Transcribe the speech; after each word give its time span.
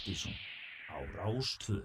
Partíson 0.00 0.32
á 0.88 0.96
Rástvö. 1.12 1.84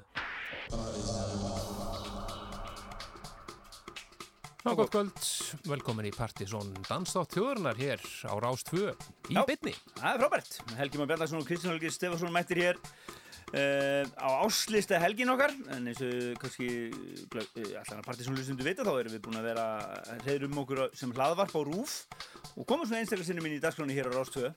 Ná, 4.64 4.72
gott 4.72 4.90
kvöld, 4.90 5.20
velkomin 5.68 6.08
í 6.08 6.14
Partíson 6.16 6.72
Danstátt 6.88 7.36
þjóðurnar 7.36 7.76
hér 7.76 8.00
á 8.24 8.40
Rástvö 8.40 8.96
í 9.28 9.36
bytni. 9.36 9.76
Það 10.00 10.08
er 10.14 10.24
frábært. 10.24 10.56
Helgi 10.80 11.02
Már 11.02 11.12
Bjarnarsson 11.12 11.44
og 11.44 11.50
Kristján 11.50 11.76
Helgi 11.76 11.92
Stefansson 11.92 12.32
mættir 12.32 12.64
hér 12.64 12.80
uh, 12.80 14.08
á 14.16 14.28
áslista 14.48 14.96
helgin 15.04 15.36
okkar 15.36 15.52
en 15.76 15.92
eins 15.92 16.00
og 16.08 16.40
kannski 16.40 16.72
uh, 16.88 17.44
allan 17.84 18.00
að 18.00 18.08
partysónlustundu 18.08 18.64
vita 18.64 18.88
þá 18.88 18.94
erum 18.96 19.18
við 19.18 19.26
búin 19.28 19.42
að 19.44 19.50
vera 19.52 19.68
reyður 20.24 20.48
um 20.54 20.64
okkur 20.64 20.86
sem 20.96 21.12
hlaðvarp 21.12 21.52
á 21.52 21.62
rúf 21.68 22.00
og 22.56 22.68
komum 22.68 22.88
svona 22.88 23.02
einstaklega 23.04 23.28
sinnum 23.28 23.48
inn 23.50 23.58
í 23.58 23.62
dagskráni 23.64 23.96
hér 23.96 24.08
á 24.08 24.16
Rástöðu 24.16 24.52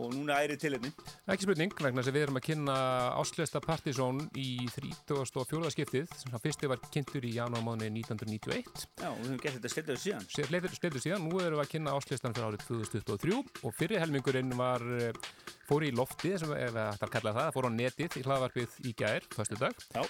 og 0.00 0.10
núna 0.14 0.38
ærið 0.42 0.60
tilefni. 0.64 0.90
Ekki 1.30 1.46
spurning, 1.46 1.74
vegna 1.78 2.02
þess 2.02 2.10
að 2.10 2.16
við 2.16 2.26
erum 2.26 2.38
að 2.38 2.44
kynna 2.48 2.76
áslesta 3.20 3.60
Partíson 3.62 4.20
í 4.38 4.48
34. 4.74 5.72
skiptið, 5.74 6.14
sem 6.18 6.34
það 6.34 6.44
fyrsti 6.46 6.70
var 6.70 6.82
kynntur 6.94 7.26
í 7.26 7.34
janúarmáni 7.36 7.90
1991. 7.90 8.86
Já, 9.02 9.08
og 9.10 9.18
við 9.20 9.28
höfum 9.28 9.42
gert 9.42 9.58
þetta 9.58 9.72
stiltaðu 9.74 10.02
síðan. 10.04 10.28
Sleitur 10.30 11.02
síðan, 11.02 11.26
nú 11.26 11.42
erum 11.42 11.58
við 11.58 11.64
að 11.66 11.72
kynna 11.74 11.96
áslistan 11.98 12.36
fyrir 12.36 12.50
árið 12.50 12.66
2023 12.70 13.38
og 13.66 13.76
fyrir 13.78 14.02
helmingurinn 14.02 14.54
var 14.58 14.86
eh, 14.98 15.24
fór 15.68 15.84
í 15.86 15.90
lofti, 15.94 16.32
sem 16.40 16.50
það 16.50 16.78
ætlar 16.80 17.08
að 17.08 17.12
kalla 17.14 17.32
það, 17.38 17.50
fór 17.56 17.68
á 17.68 17.70
netið 17.74 18.16
í 18.18 18.22
hlaðvarpið 18.26 18.76
í 18.84 18.92
gær, 18.98 19.26
fyrstu 19.34 19.58
dag 19.60 19.84
Já. 19.94 20.02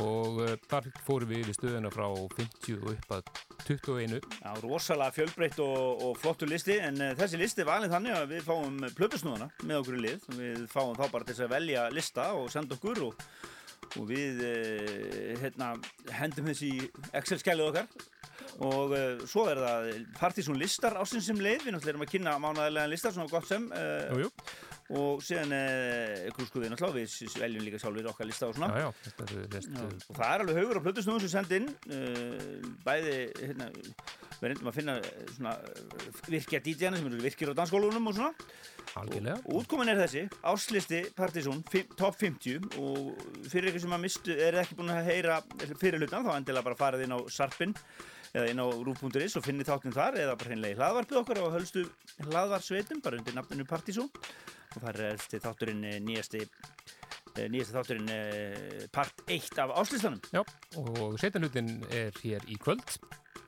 og 0.00 0.40
uh, 0.42 0.54
þar 0.70 0.88
fórum 1.06 1.32
við 1.32 1.46
við 1.48 1.58
stöðuna 1.58 1.92
frá 1.92 2.06
50 2.36 2.78
og 2.78 2.88
upp 2.94 3.14
að 3.18 3.32
21 3.66 4.16
Já, 4.18 4.50
rosalega 4.64 5.16
fjölbreytt 5.16 5.62
og, 5.64 6.04
og 6.08 6.18
flottur 6.20 6.50
listi 6.50 6.78
en 6.82 7.00
uh, 7.00 7.12
þessi 7.18 7.40
listi 7.40 7.66
valið 7.68 7.96
þannig 7.96 8.18
að 8.18 8.34
við 8.34 8.46
fáum 8.48 8.80
plötusnúðana 8.98 9.50
með 9.62 9.82
okkur 9.82 9.98
í 9.98 10.04
lið. 10.06 10.28
Við 10.38 10.64
fáum 10.72 10.96
þá 10.98 11.04
bara 11.06 11.28
til 11.28 11.38
að 11.38 11.54
velja 11.56 11.86
lista 11.92 12.30
og 12.38 12.48
senda 12.54 12.78
okkur 12.78 13.04
og, 13.08 13.26
og 14.00 14.08
við 14.08 14.42
uh, 14.48 15.36
hérna, 15.42 15.74
hendum 16.18 16.50
þessi 16.52 16.72
í 16.72 16.90
Excel-skælið 17.20 17.70
okkar 17.70 18.10
og 18.62 18.92
uh, 18.96 19.22
svo 19.28 19.46
er 19.52 19.60
það 19.62 19.88
Partizón 20.18 20.58
listar 20.60 20.98
ásins 21.00 21.26
sem 21.28 21.38
leið, 21.40 21.64
við 21.66 21.74
náttúrulega 21.76 21.94
erum 21.96 22.04
að 22.06 22.12
kynna 22.14 22.36
mánaðarlegan 22.42 22.92
listar, 22.92 23.14
svona 23.16 23.30
gott 23.32 23.48
sem 23.48 23.66
uh, 23.72 24.12
Jú, 24.12 24.26
jú, 24.26 24.30
og 24.98 25.22
síðan 25.24 25.54
uh, 25.56 26.26
grúskuðið 26.36 26.74
náttúrulega, 26.74 26.98
við 27.00 27.36
veljum 27.42 27.66
líka 27.68 27.80
sjálfur 27.82 28.10
okkar 28.12 28.28
lista 28.28 28.50
og 28.50 28.56
svona. 28.58 28.72
Já, 28.76 28.88
já, 28.88 28.90
Já, 29.62 29.86
og 30.08 30.18
það 30.18 30.26
er 30.34 30.44
alveg 30.46 30.60
haugur 30.60 30.82
á 30.82 30.84
plötusnúðum 30.88 31.24
sem 31.24 31.32
send 31.38 31.56
inn 31.56 31.70
bæði 32.84 33.16
hérna, 33.40 33.68
við 34.42 34.50
reyndum 34.50 34.70
að 34.72 34.76
finna 34.80 34.96
svona 35.36 35.54
virkja 36.28 36.60
DJ-ana 36.64 36.98
sem 36.98 37.08
eru 37.08 37.22
virkir 37.22 37.52
á 37.52 37.58
dansskólunum 37.62 38.10
og 38.10 38.16
svona. 38.18 38.32
Algjörlega. 38.98 39.38
Og 39.48 39.62
útkomin 39.62 39.88
er 39.88 40.00
þessi, 40.02 40.26
áslisti 40.44 40.98
fim- 41.72 41.92
top 41.96 42.18
50 42.20 42.66
og 42.82 43.22
fyrir 43.48 43.70
ykkur 43.70 43.84
sem 43.86 43.94
að 43.96 44.02
mistu, 44.02 44.34
er 44.36 44.58
ekki 44.60 44.76
búin 44.76 44.92
að 44.92 45.06
heyra 45.08 45.38
fyrir 45.80 46.02
hlutan, 46.02 46.26
þá 46.26 46.34
endilega 46.36 46.66
bara 46.66 46.76
farið 46.82 47.06
inn 47.06 47.14
á 47.16 47.18
Sarpin 47.32 47.72
eða 48.32 48.48
inn 48.48 48.62
á 48.64 48.66
rúf.is 48.66 49.36
og 49.36 49.44
finni 49.44 49.66
þáttinn 49.66 49.94
þar 49.94 50.16
eða 50.22 50.36
bara 50.40 50.52
hreinlega 50.52 50.74
í 50.74 50.78
hlaðvarpið 50.80 51.20
okkar 51.20 51.40
á 51.44 51.54
hölstu 51.56 51.84
hlaðvarsveitum, 52.24 53.02
bara 53.04 53.18
undir 53.20 53.36
nafninu 53.36 53.66
Partizón 53.68 54.08
og 54.08 54.78
þar 54.80 55.00
er 55.10 55.26
þátturinn 55.32 55.84
eh, 55.88 55.98
nýjasti 56.04 56.40
eh, 56.44 57.48
nýjasti 57.52 57.76
þátturinn 57.76 58.14
eh, 58.14 58.86
part 58.94 59.24
1 59.28 59.60
af 59.64 59.74
áslistanum 59.82 60.22
Já, 60.32 60.40
og 60.80 61.18
setanlutin 61.20 61.74
er 61.90 62.16
hér 62.22 62.48
í 62.48 62.56
kvöld 62.62 62.96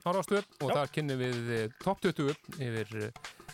á 0.05 0.09
Rástöð 0.13 0.45
og 0.61 0.69
Já. 0.69 0.75
þar 0.77 0.93
kynnum 0.99 1.25
við 1.25 1.75
top 1.81 2.05
20 2.05 2.61
yfir 2.61 3.11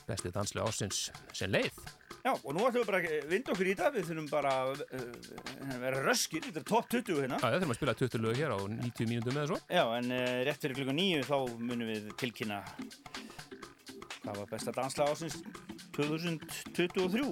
bestu 0.07 0.33
danslega 0.35 0.67
ásins 0.67 1.07
sem 1.31 1.51
leið 1.51 1.79
Já, 2.21 2.31
og 2.33 2.51
nú 2.53 2.65
ætlum 2.67 2.81
við 2.81 2.89
bara 2.89 3.01
að 3.01 3.27
vinda 3.31 3.53
okkur 3.53 3.69
í 3.71 3.75
það, 3.79 3.95
við 3.97 4.07
þurfum 4.09 4.29
bara 4.31 4.53
að 4.65 4.83
uh, 4.85 5.75
vera 5.81 6.03
röskir, 6.05 6.45
þetta 6.47 6.61
er 6.61 6.67
top 6.69 6.89
20 6.91 7.21
hérna. 7.23 7.39
Já, 7.39 7.45
það 7.47 7.57
þurfum 7.57 7.75
að 7.75 7.79
spila 7.79 7.97
20 8.01 8.25
lög 8.25 8.41
hér 8.41 8.55
á 8.55 8.59
90 8.75 9.09
mínútum 9.11 9.39
eða 9.39 9.49
svo. 9.51 9.59
Já, 9.71 9.83
en 9.97 10.13
uh, 10.13 10.37
rétt 10.47 10.65
fyrir 10.65 10.79
klukkan 10.81 10.99
nýju 11.01 11.25
þá 11.29 11.37
munum 11.57 11.91
við 11.91 12.11
tilkynna 12.21 12.61
hvað 14.21 14.37
var 14.37 14.51
besta 14.51 14.73
dansla 14.75 15.09
ásins 15.09 15.39
2023. 15.97 17.25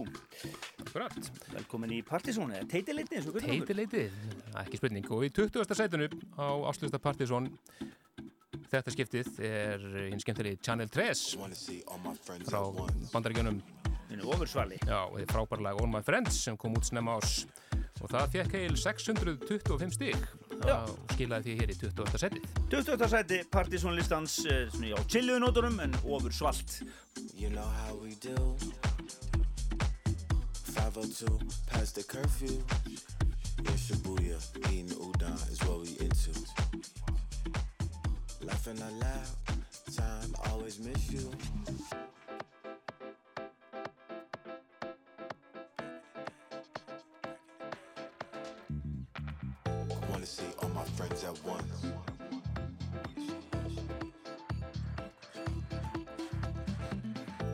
Akkurat. 0.88 1.30
Velkomin 1.54 1.94
í 1.94 2.02
Partizón, 2.06 2.56
eða 2.56 2.66
teitileitni 2.72 3.20
eins 3.20 3.30
og 3.30 3.38
hvernig 3.38 3.62
Teitileitið, 3.62 4.16
ekki 4.64 4.80
spurning. 4.82 5.06
Og 5.14 5.28
í 5.28 5.32
20. 5.38 5.78
sætinu 5.78 6.10
á 6.34 6.48
Áslista 6.72 7.02
Partizón 7.02 7.52
þetta 8.70 8.94
skiptið 8.94 9.40
er 9.46 9.86
hinn 10.10 10.22
skemmtilegi 10.22 10.60
Channel 10.66 10.90
3 10.94 11.14
frá 12.50 12.60
bandaríkjunum 13.14 13.62
Minu 14.10 14.30
ofursvali. 14.34 14.80
Já, 14.88 15.04
og 15.06 15.20
þið 15.20 15.32
frábæra 15.34 15.66
lag 15.68 15.82
All 15.82 15.92
My 15.92 16.02
Friends 16.06 16.40
sem 16.44 16.58
kom 16.58 16.74
út 16.78 16.88
snemma 16.88 17.20
ás 17.20 17.44
og 18.00 18.08
það 18.10 18.30
fekk 18.34 18.54
heil 18.56 18.76
625 18.80 19.92
stig 19.96 20.16
Já. 20.64 20.78
og 20.80 21.14
skilaði 21.14 21.50
því 21.50 21.56
hér 21.60 21.74
í 21.74 21.76
20. 21.82 22.22
setið 22.24 22.46
20. 22.72 23.10
sæti 23.12 23.40
Partizón 23.52 23.98
listans, 23.98 24.38
uh, 24.48 24.66
svona 24.72 24.96
á 24.96 25.02
chilluðunótunum 25.12 25.80
en 25.84 25.96
ofursvalt. 26.06 26.80
You 27.36 27.50
know 27.50 27.68
how 27.84 27.96
we 28.00 28.16
do. 28.24 28.56
502 30.74 31.40
past 31.68 31.96
the 31.96 32.04
curfew. 32.04 32.64
In 33.60 33.76
Shibuya, 33.76 34.40
eating 34.72 34.90
udon 34.96 35.36
is 35.52 35.60
what 35.68 35.82
we 35.82 35.90
into. 36.00 36.32
Laughing 38.42 38.82
out 38.82 38.94
loud, 39.04 39.28
time 39.96 40.34
always 40.50 40.80
miss 40.80 41.12
you. 41.12 41.30
Wanna 50.20 50.28
see 50.28 50.44
all 50.62 50.70
my 50.70 50.84
friends 50.84 51.24
at 51.24 51.46
once. 51.46 51.86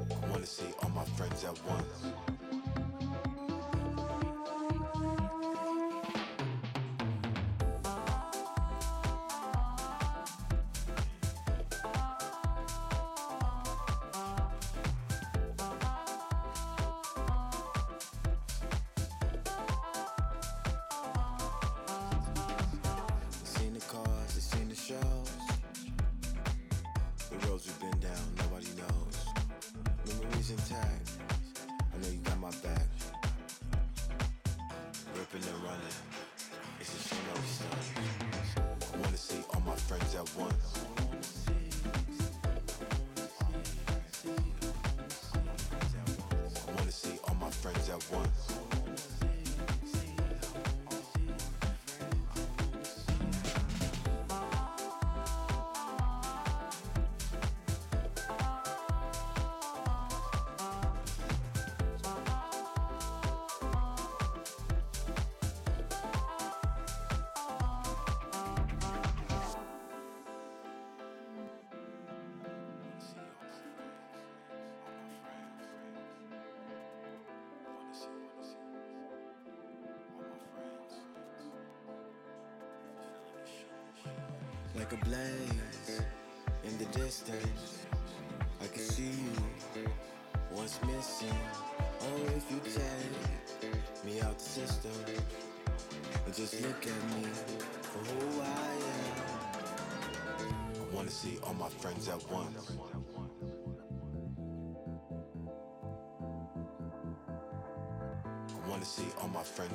I 0.10 0.30
wanna 0.32 0.46
see 0.48 0.66
all 0.82 0.90
my 0.90 1.06
friends 1.06 1.44
at 1.44 1.64
once. 1.68 2.35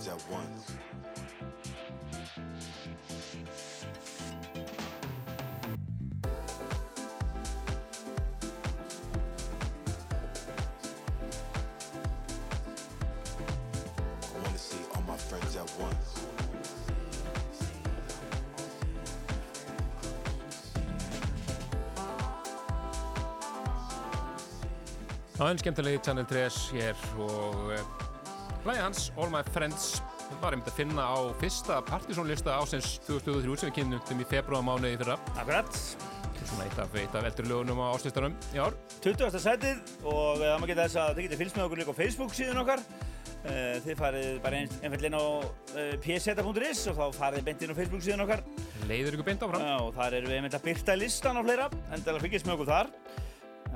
At 0.08 0.23
once. 0.31 0.73
I 14.23 14.43
wanna 14.43 14.58
see 14.58 14.79
all 14.94 15.02
my 15.02 15.17
friends 15.17 15.56
at 15.56 15.70
once. 15.79 16.20
Það 25.35 25.49
er 25.50 25.56
skemmtilegi 25.56 25.99
Channel 26.05 26.26
3 26.29 26.49
hér 26.73 26.94
og 27.19 28.00
hlæði 28.65 28.83
hans 28.85 29.11
All 29.17 29.31
My 29.33 29.43
Friends. 29.55 29.91
Var 30.41 30.55
einmitt 30.55 30.71
að 30.71 30.77
finna 30.79 31.05
á 31.11 31.19
fyrsta 31.41 31.81
partysónlista 31.89 32.55
ásins 32.61 32.99
2023 33.09 33.61
sem 33.65 33.71
við 33.71 33.77
kynnum 33.81 34.23
í 34.23 34.27
februarmánuði 34.31 34.99
fyrra. 35.01 35.17
Akkurat, 35.41 35.71
svona 36.45 36.67
eitt 36.69 36.79
af, 36.83 36.93
eitt 37.01 37.17
af 37.19 37.27
eldri 37.27 37.49
lögunum 37.51 37.81
á 37.83 37.87
áslistanum 37.97 38.37
í 38.55 38.61
ár. 38.62 38.77
20. 39.03 39.41
setið 39.43 39.81
og 40.05 40.39
eh, 40.39 40.45
það 40.47 40.61
maður 40.61 40.73
geta 40.73 40.85
þess 40.87 41.01
að 41.03 41.15
þið 41.17 41.27
getið 41.27 41.43
fylgst 41.43 41.59
með 41.59 41.67
okkur 41.67 41.83
líka 41.83 41.95
á 41.97 42.01
Facebook 42.01 42.37
síðan 42.39 42.62
okkar. 42.62 42.85
Eh, 43.41 43.79
Þið 43.81 43.97
farið 43.97 44.27
bara 44.45 44.59
ein, 44.61 44.73
einfall 44.85 45.06
inn 45.09 45.17
á 45.17 45.25
uh, 45.25 45.95
pseta.is 46.05 46.83
og 46.93 46.99
þá 46.99 47.05
farið 47.17 47.47
beint 47.47 47.63
inn 47.65 47.73
á 47.73 47.77
Facebook 47.79 48.05
síðan 48.05 48.25
okkar. 48.27 48.43
Leiður 48.85 49.17
ykkur 49.17 49.29
beint 49.31 49.45
áfram. 49.47 49.65
Já, 49.65 49.79
þar 49.97 50.17
erum 50.19 50.31
við 50.31 50.39
einmitt 50.43 50.59
að 50.59 50.67
byrta 50.69 50.97
listan 51.01 51.41
á 51.41 51.43
fleira 51.47 51.71
en 51.89 52.05
það 52.05 52.21
fylgjast 52.27 52.51
með 52.51 52.56
okkur 52.59 52.71
þar. 52.71 52.93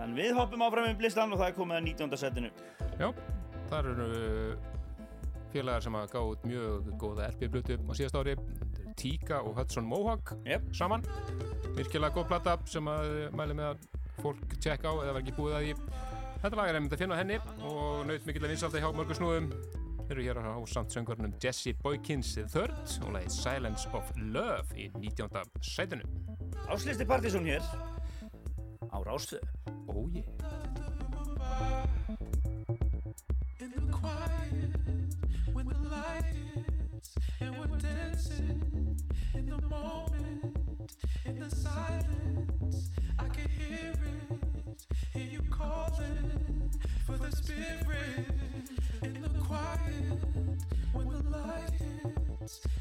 En 0.05 0.15
við 0.19 0.37
hoppum 0.37 0.67
áfram 0.67 0.91
um 0.91 1.01
listan 1.01 1.33
og 1.33 1.41
það 1.41 1.49
er 1.49 1.57
komið 1.57 1.81
að 1.81 1.89
19. 1.89 2.21
setinu. 2.21 2.53
Já, 3.01 3.09
þar 3.73 3.91
eru 3.95 4.09
félagar 5.55 5.85
sem 5.85 5.97
að 5.99 6.11
gá 6.13 6.21
út 6.21 6.47
mjög 6.49 6.89
góða 6.99 7.29
LP-blutu 7.33 7.77
á 7.79 7.93
síðast 7.95 8.19
ári. 8.19 8.35
Tíka 8.99 9.41
og 9.43 9.59
Hudson 9.59 9.87
Mohawk 9.87 10.35
Jep. 10.47 10.67
saman. 10.75 11.05
Virkilega 11.77 12.15
góð 12.15 12.29
plata 12.33 12.57
sem 12.71 12.91
að 12.91 13.15
mæli 13.35 13.57
með 13.59 13.73
að 13.73 13.87
fólk 14.23 14.59
tjekka 14.59 14.91
á 14.91 14.95
eða 15.03 15.15
var 15.15 15.23
ekki 15.23 15.37
búið 15.39 15.57
að 15.59 15.65
því. 15.65 15.75
Þetta 16.45 16.59
lag 16.59 16.69
er 16.69 16.79
einmitt 16.79 16.97
að 16.97 17.03
finna 17.05 17.19
henni 17.19 17.39
og 17.65 18.05
naut 18.09 18.27
mikill 18.29 18.45
að 18.45 18.55
vinsalda 18.55 18.83
hjá 18.83 18.91
mörgur 18.95 19.19
snúðum. 19.19 19.51
Eru 20.13 20.27
hér 20.27 20.43
á 20.43 20.61
samt 20.69 20.93
söngvarnum 20.93 21.33
Jesse 21.41 21.73
Boykins 21.81 22.35
III 22.37 23.01
og 23.07 23.15
lagið 23.17 23.37
Silence 23.39 23.89
of 23.97 24.11
Love 24.21 24.77
í 24.77 24.91
19. 24.99 25.31
sætinu. 25.65 26.05
Áslisti 26.69 27.07
Partizón 27.09 27.49
hér. 27.49 27.65
Á 28.93 28.99
Rástöðu 29.03 29.43
Oh 29.89 30.07
yeah 30.15 30.44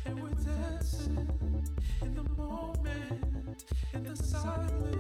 and 0.06 0.22
we're 0.22 0.30
dancing 0.30 1.28
in 2.02 2.14
the 2.14 2.24
moment 2.38 3.64
in 3.94 4.04
the 4.04 4.16
silence 4.16 4.93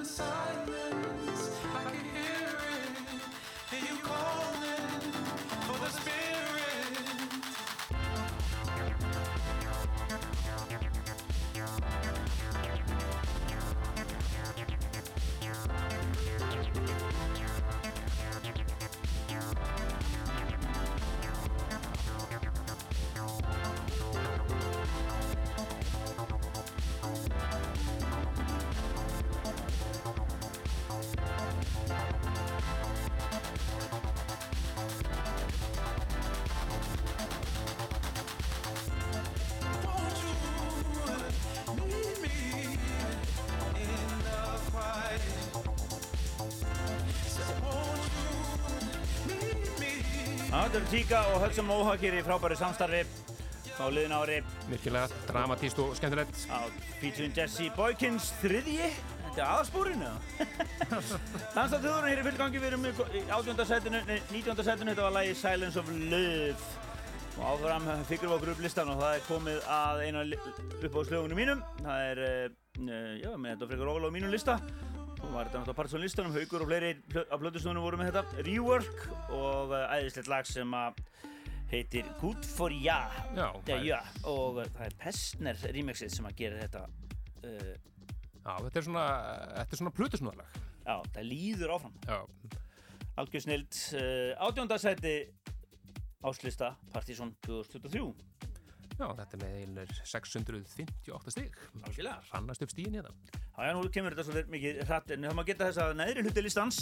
the 0.00 0.06
silence, 0.06 0.49
eru 50.50 50.86
Tíka 50.90 51.18
og 51.30 51.44
Mohawk 51.62 52.00
hér 52.02 52.16
í 52.18 52.22
frábæri 52.26 52.56
samstarfi 52.58 53.04
á 53.78 53.86
liðin 53.86 54.14
ári. 54.16 54.40
Virkilega 54.66 55.06
dramatíst 55.28 55.78
og 55.78 55.94
skemmtilegt. 55.94 56.34
Á 56.50 56.66
featuring 56.98 57.36
Jesse 57.36 57.70
Boykins 57.76 58.32
þriðji? 58.40 58.90
Þetta 59.30 59.44
er 59.44 59.52
aðspúrinu 59.54 60.10
Dansartöðurinn 61.54 62.10
hér 62.10 62.22
í 62.22 62.26
fullgangi 62.26 62.58
við 62.58 62.68
erum 62.72 62.88
í 62.90 62.92
18. 63.30 63.62
setinu, 63.70 64.02
nei, 64.10 64.18
19. 64.32 64.64
setinu. 64.66 64.90
Þetta 64.90 65.06
var 65.06 65.16
lagi 65.20 65.38
Silence 65.38 65.78
of 65.78 65.94
Love. 66.10 66.68
Og 67.38 67.46
áfram 67.54 67.86
fikrum 68.10 68.32
við 68.32 68.38
okkur 68.40 68.54
upp 68.56 68.64
listan 68.66 68.90
og 68.90 68.98
það 69.04 69.16
er 69.20 69.26
komið 69.30 69.68
að 69.70 70.06
eina 70.08 70.26
upp 70.34 70.98
á 70.98 71.00
slögunum 71.06 71.38
mínum. 71.38 71.62
Það 71.78 72.08
er, 72.10 72.24
uh, 72.26 73.12
já, 73.22 73.30
með 73.38 73.52
þetta 73.54 73.70
frekar 73.70 73.94
á 74.02 74.10
mínum 74.10 74.34
lista 74.34 74.58
og 75.20 75.32
var 75.34 75.48
þetta 75.48 75.60
náttúrulega 75.60 75.76
Partisón 75.80 76.02
listanum, 76.04 76.32
Haugur 76.34 76.64
og 76.64 76.70
fleiri 76.70 76.92
á 77.30 77.34
plötustunum 77.40 77.84
voru 77.84 77.98
með 78.00 78.10
þetta. 78.14 78.44
Rework 78.46 79.02
og 79.36 79.74
uh, 79.74 79.84
æðislegt 79.96 80.30
lag 80.32 80.48
sem 80.48 80.74
að 80.76 81.02
heitir 81.70 82.08
Good 82.22 82.46
for 82.48 82.72
Ya. 82.74 83.00
Já, 83.36 83.46
það 83.66 83.74
er- 83.76 83.84
já, 83.86 83.98
og 84.26 84.58
uh, 84.62 84.70
það 84.78 84.86
er 84.88 84.96
Pestner 85.04 85.60
remixið 85.76 86.14
sem 86.16 86.26
að 86.30 86.38
gera 86.40 86.62
þetta 86.64 86.86
uh, 87.44 87.74
Já, 88.40 88.54
þetta 88.64 88.80
er 88.80 88.86
svona, 88.88 89.04
þetta 89.58 89.76
er 89.76 89.82
svona 89.82 89.94
plutusnúðalag 89.98 90.58
Já, 90.80 90.96
það 91.14 91.26
líður 91.28 91.74
áfram. 91.76 91.98
Algjör 93.20 93.42
snild 93.44 93.76
uh, 94.00 94.46
Átjóndasæti 94.48 95.14
áslista 96.26 96.72
Partizón 96.92 97.34
2023 97.46 98.02
Já, 98.98 99.06
þetta 99.16 99.36
er 99.36 99.42
með 99.42 99.58
einlega 99.62 99.98
658 100.10 101.34
stig. 101.34 101.58
Algjörlega. 101.80 102.16
Rannast 102.32 102.64
upp 102.66 102.72
stíðin 102.74 102.98
hérna. 102.98 103.12
Já, 103.30 103.60
já, 103.68 103.72
nú 103.76 103.90
kemur 103.94 104.16
þetta 104.16 104.26
svolítið 104.28 104.54
mikið 104.56 104.80
hratt 104.88 105.12
en 105.14 105.28
það 105.28 105.36
má 105.38 105.44
geta 105.48 105.68
þess 105.70 105.82
að 105.84 105.94
neðri 106.00 106.24
hluti 106.26 106.44
listans 106.44 106.80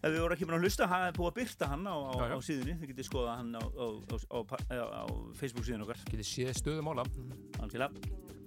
ef 0.00 0.08
við 0.14 0.20
vorum 0.24 0.32
ekki 0.36 0.46
búin 0.48 0.56
að 0.56 0.64
hlusta, 0.64 0.86
það 0.88 1.06
er 1.10 1.16
búið 1.18 1.30
að 1.30 1.38
byrta 1.40 1.66
hann 1.74 1.84
á, 1.84 1.92
á, 1.92 2.12
Já, 2.16 2.24
já. 2.30 2.36
á 2.36 2.38
síðunni, 2.48 2.76
þið 2.80 2.92
getið 2.94 3.08
skoða 3.10 3.34
hann 3.36 3.50
á, 3.52 3.62
á, 3.68 5.04
Facebook 5.36 5.66
síðun 5.68 5.84
okkar 5.84 6.00
Getið 6.08 6.28
séð 6.30 6.52
stöðumála. 6.62 7.04
Algjörlega 7.60 7.90
Plötusnúðarnir 7.92 8.39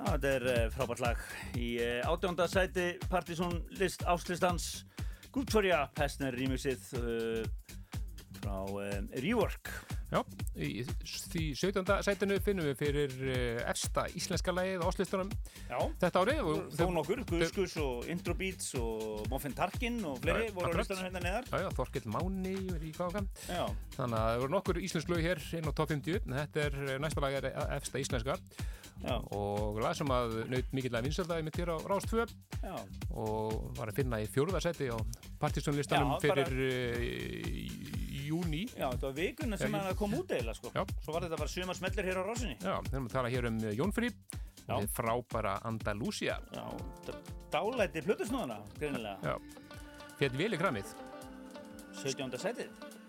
Þetta 0.00 0.30
er 0.30 0.46
uh, 0.48 0.62
frábært 0.74 1.02
lag. 1.04 1.24
Í 1.60 1.70
uh, 1.82 2.10
átjónda 2.10 2.46
sæti 2.50 2.92
Partizón 3.10 3.60
list 3.80 4.04
áslistans 4.08 4.86
Gúptvorja 5.30 5.84
Pestner 5.94 6.34
remixið 6.34 6.88
uh, 6.98 7.44
frá 8.40 8.56
Rework 9.20 9.69
í 10.66 10.84
því 10.84 11.44
17. 11.58 11.92
sætinu 12.06 12.38
finnum 12.44 12.66
við 12.70 12.78
fyrir 12.80 13.14
uh, 13.26 13.60
efsta 13.70 14.06
íslenska 14.18 14.54
lagið 14.54 14.84
á 14.84 14.86
áslistunum 14.90 15.30
Já, 15.70 15.78
þetta 16.02 16.24
árið 16.24 16.50
þó 16.78 16.84
nokkur, 16.96 17.22
Guðskus 17.30 17.76
og 17.82 18.10
Intro 18.12 18.36
Beats 18.38 18.74
og 18.80 19.28
Muffin 19.32 19.56
Tarkin 19.56 20.00
og 20.08 20.18
fleiri 20.24 20.50
Já, 20.50 20.54
voru 20.56 20.80
listanum 20.80 21.06
hérna 21.08 21.24
neðar. 21.24 21.48
Já, 21.50 21.64
já, 21.64 21.70
Þorkill 21.78 22.10
Máni 22.16 22.56
er 22.76 22.84
í 22.84 22.92
káka 22.96 23.24
Já, 23.46 23.64
Þannig 23.96 24.18
að 24.20 24.28
það 24.28 24.42
voru 24.44 24.56
nokkur 24.56 24.82
íslensk 24.84 25.14
lög 25.14 25.24
hér 25.28 25.46
inn 25.60 25.70
á 25.70 25.72
top 25.72 25.94
50 25.94 26.20
en 26.20 26.36
þetta 26.40 26.66
er 26.68 26.78
eh, 26.86 27.00
næsta 27.02 27.30
er 27.30 27.50
efsta 27.78 28.00
íslenska. 28.02 28.36
Já, 29.00 29.16
og 29.32 29.78
lag 29.80 29.94
sem 29.96 30.10
að 30.12 30.34
naut 30.50 30.74
mikilvæg 30.76 31.06
vinsöldaði 31.06 31.46
mitt 31.46 31.56
hér 31.56 31.72
á 31.72 31.76
Rás 31.88 32.04
2 32.10 32.26
já. 32.60 32.74
Og 33.16 33.70
var 33.78 33.88
að 33.88 34.02
finna 34.02 34.20
í 34.20 34.28
fjórðarsæti 34.28 34.90
á 34.92 34.98
partysónlistanum 35.40 36.18
Já, 36.18 36.28
bara- 36.28 36.44
fyrir 36.44 36.60
uh, 36.68 37.99
júni 38.30 38.62
Já, 38.70 38.86
þetta 38.86 39.08
var 39.08 39.16
vikuna 39.18 39.58
sem 39.60 39.76
hann 39.76 39.98
kom 39.98 40.14
út 40.18 40.34
eiginlega 40.34 40.58
sko. 40.58 40.72
Svo 41.04 41.16
var 41.16 41.26
þetta 41.26 41.40
bara 41.42 41.52
suma 41.52 41.76
smellir 41.76 42.10
hér 42.10 42.22
á 42.22 42.24
rásinni 42.26 42.56
Já, 42.58 42.76
við 42.86 42.94
erum 42.96 43.10
að 43.10 43.16
tala 43.18 43.34
hér 43.34 43.50
um 43.50 43.60
eh, 43.66 43.74
við 44.70 44.88
frábæra 44.94 45.56
Andalúsia 45.66 46.38
Já, 46.54 46.64
dálæti 47.50 48.04
plötusnóðana, 48.06 48.60
greinilega. 48.78 49.18
Já, 49.26 49.34
fjall 50.20 50.36
vel 50.38 50.54
í 50.54 50.60
kramið. 50.60 50.94
17. 52.00 52.38
setið 52.38 52.99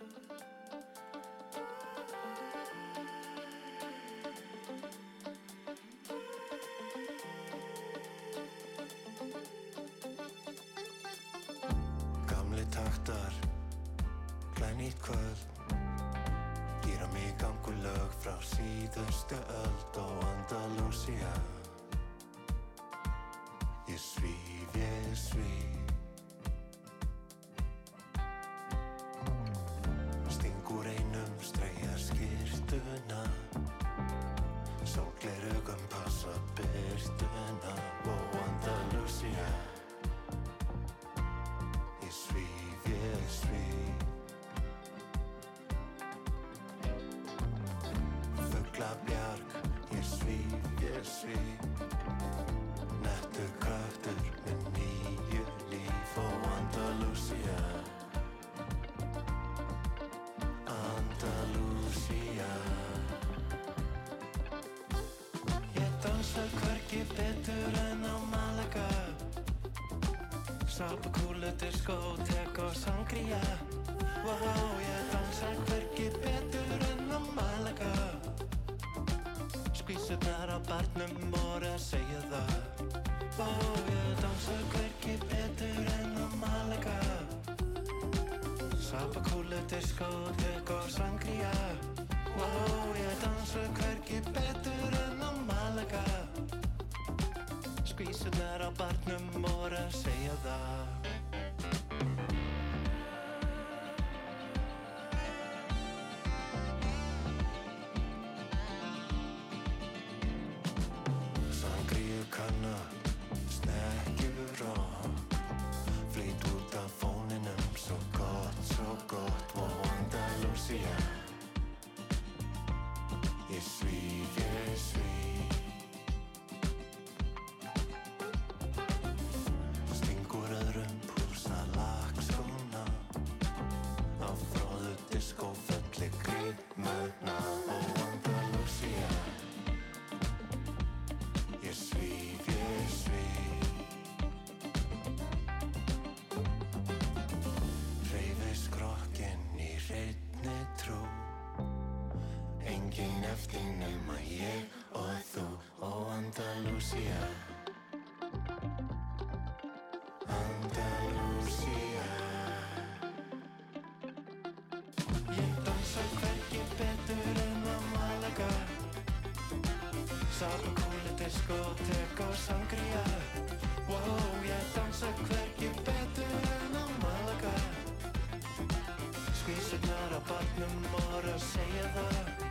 barnum 180.31 180.77
voru 180.93 181.33
að 181.33 181.43
segja 181.47 181.89
það 181.95 182.45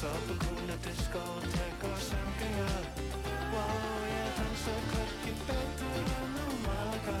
Sápakúli, 0.00 0.76
diskotek 0.84 1.84
og 1.88 1.98
sangria 2.08 2.70
Wow, 3.52 3.96
ég 4.08 4.30
dansa 4.38 4.74
hvergi 4.90 5.32
betur 5.46 6.06
en 6.18 6.36
á 6.42 6.48
Malaga 6.66 7.18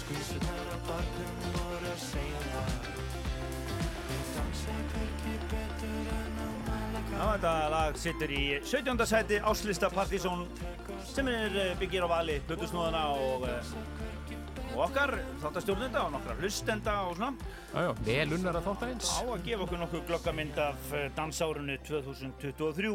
Skvísurnar 0.00 0.66
á 0.74 0.78
barnum 0.88 1.36
voru 1.54 1.92
að 1.92 2.00
segja 2.06 2.40
það 2.48 2.72
Ég 4.14 4.32
dansa 4.36 4.78
hvergi 4.94 5.36
betur 5.52 6.12
en 6.16 6.42
á 6.42 6.48
Malaga 6.68 7.14
Já, 7.14 7.24
þetta 7.36 7.54
lag 7.76 8.02
sittur 8.06 8.34
í 8.34 8.44
17. 8.64 9.06
sæti 9.12 9.40
Áslista 9.52 9.90
Partizón 9.92 10.46
sem 11.08 11.28
er 11.30 11.54
eh, 11.56 11.72
byggir 11.78 12.04
á 12.06 12.08
vali 12.10 12.38
plötusnóðana 12.48 13.04
og, 13.14 13.46
eh, 13.48 13.97
og 14.78 14.84
okkar 14.86 15.10
þáttastjórnenda 15.42 16.04
og 16.06 16.12
nokkra 16.14 16.36
hlustenda 16.38 16.92
og 17.08 17.16
svona. 17.18 17.32
Já, 17.72 17.80
já, 17.88 17.90
vel 18.06 18.34
unnar 18.36 18.58
að 18.60 18.68
þáttarins 18.68 19.10
á 19.10 19.22
að 19.26 19.46
gefa 19.48 19.64
okkur 19.66 19.80
nokkuð 19.82 20.04
glöggamynd 20.12 20.60
af 20.62 20.92
eh, 20.94 21.08
dansárunu 21.18 21.78
2023 21.88 22.92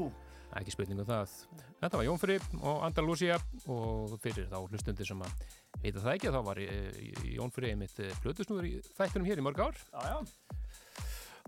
ekki 0.53 0.71
spurning 0.71 1.01
um 1.01 1.07
það. 1.09 1.35
Þetta 1.81 1.99
var 1.99 2.07
Jónfri 2.07 2.39
og 2.61 2.83
Andalúsia 2.87 3.39
og 3.67 4.15
fyrir 4.23 4.47
þá 4.51 4.59
hlustundir 4.61 5.09
sem 5.09 5.23
að 5.25 5.47
vita 5.81 6.03
það 6.03 6.11
ekki, 6.13 6.31
þá 6.31 6.41
var 6.47 6.61
eh, 6.63 6.99
Jónfri 7.33 7.73
einmitt 7.73 8.03
blötusnúður 8.23 8.69
í 8.69 8.75
þættunum 8.93 9.27
hér 9.27 9.41
í 9.41 9.47
mörg 9.49 9.65
ár. 9.65 9.81
Já, 9.91 10.13
já 10.13 10.62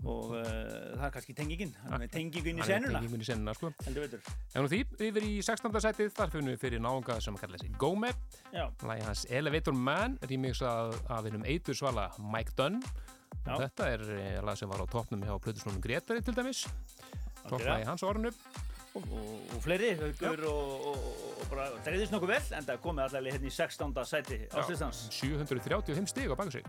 og 0.04 0.34
uh, 0.36 0.42
það 0.44 1.04
er 1.06 1.12
kannski 1.14 1.34
tengingin. 1.36 1.72
Inn 1.72 2.60
í 2.60 2.66
senuna 2.68 3.00
tengingunni 3.00 3.24
í 3.24 3.28
senuna. 3.28 3.54
sko. 3.56 3.70
en 3.86 4.68
því, 4.68 4.82
yfir 5.08 5.24
í 5.24 5.32
16. 5.40 5.80
sætið 5.86 6.12
þar 6.16 6.32
finnum 6.34 6.52
við 6.52 6.60
fyrir 6.66 6.82
náunga 6.84 7.16
sem 7.24 7.36
að 7.36 7.46
kalla 7.46 7.60
sig 7.62 7.72
Góme 7.80 8.12
Já, 8.52 8.66
lagi 8.84 9.06
hans 9.06 9.24
Elevator 9.30 9.76
Man 9.76 10.18
remix 10.28 10.60
af, 10.62 10.98
af 11.08 11.28
einum 11.28 11.46
eitur 11.48 11.78
svala 11.78 12.10
Mike 12.20 12.56
Dunn. 12.58 12.82
Já. 13.46 13.54
og 13.54 13.62
þetta 13.62 13.88
er 13.94 14.06
eh, 14.16 14.38
lag 14.42 14.58
sem 14.58 14.70
var 14.70 14.82
á 14.82 14.86
toppnum 14.90 15.22
hjá 15.22 15.36
Plutusnónum 15.42 15.82
Gretari 15.82 16.22
til 16.24 16.34
dæmis. 16.34 16.64
Topplagi 17.46 17.86
hans 17.86 18.02
á 18.02 18.06
orðinu. 18.10 18.32
Og, 18.96 19.10
og 19.52 19.60
fleiri, 19.60 19.90
haugur 20.00 20.46
og, 20.48 20.86
og, 20.92 21.08
og 21.36 21.50
bara 21.50 21.66
dreyðist 21.84 22.14
nokkuð 22.14 22.32
vel 22.32 22.54
en 22.56 22.64
það 22.64 22.80
komið 22.86 23.04
allavega 23.04 23.36
hérna 23.36 23.50
í 23.50 23.52
16. 23.52 23.92
sæti 24.08 24.38
áslistans 24.56 25.02
735 25.18 26.08
stig 26.14 26.32
á 26.32 26.36
baku 26.38 26.54
sig. 26.56 26.64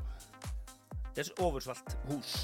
Þess 1.15 1.33
ofursvalt 1.39 1.95
hús 2.11 2.35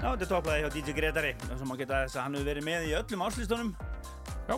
Já, 0.00 0.14
þetta 0.14 0.24
er 0.24 0.28
topplaði 0.30 0.60
hjá 0.62 0.70
DJ 0.72 0.92
Gretari 0.96 1.30
og 1.44 1.58
sem 1.60 1.72
að 1.74 1.80
geta 1.82 1.98
þess 2.06 2.16
að 2.16 2.22
hann 2.24 2.36
hefur 2.38 2.46
verið 2.48 2.64
með 2.64 2.84
í 2.86 2.92
öllum 2.96 3.24
áslistunum 3.26 3.72
Já. 4.48 4.54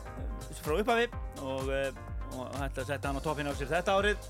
frá 0.62 0.74
upphafi 0.76 1.06
og, 1.42 1.72
eh, 1.74 1.98
og 2.36 2.52
þetta 2.60 2.84
setja 2.86 3.10
hann 3.10 3.18
á 3.18 3.22
toppin 3.24 3.50
á 3.50 3.54
sér 3.58 3.72
þetta 3.72 3.96
árið. 3.98 4.28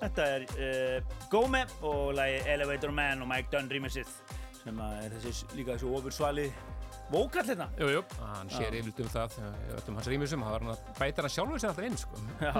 Þetta 0.00 0.26
er 0.32 0.44
uh, 0.56 1.14
Góme 1.30 1.60
og 1.84 2.14
lagi 2.16 2.40
Elevator 2.48 2.90
Man 2.96 3.22
og 3.22 3.28
Mike 3.30 3.52
Dunn 3.52 3.70
remixið 3.70 4.10
sem 4.56 4.82
er 4.88 5.14
þessi 5.20 5.50
líka 5.54 5.76
þessu 5.76 5.92
ofursvali 6.00 6.48
vókall 7.12 7.46
hérna. 7.46 7.68
Jú, 7.78 7.92
jú, 7.94 8.02
hann 8.18 8.50
sér 8.50 8.80
yfirlt 8.80 9.04
um 9.04 9.10
það 9.12 9.38
öllum 9.76 10.00
hans 10.00 10.10
rýmisum, 10.10 10.44
það 10.46 10.56
var 10.56 10.64
hann 10.66 10.74
að 10.74 10.90
bæta 10.98 11.24
hann 11.26 11.34
sjálfur 11.36 11.62
sér 11.62 11.70
alltaf 11.70 11.86
inn, 11.86 11.98
sko. 12.00 12.22
Já. 12.48 12.52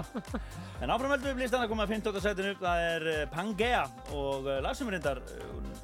En 0.84 0.94
áframöldum 0.94 1.32
við 1.32 1.46
listan 1.46 1.64
að 1.64 1.72
koma 1.72 1.88
að 1.88 1.96
15. 1.96 2.22
sætinu 2.28 2.56
það 2.60 2.86
er 2.92 3.10
Pangea 3.34 3.84
og 4.14 4.50
lag 4.60 4.76
sem 4.78 4.90
er 4.90 4.98
reyndar 4.98 5.22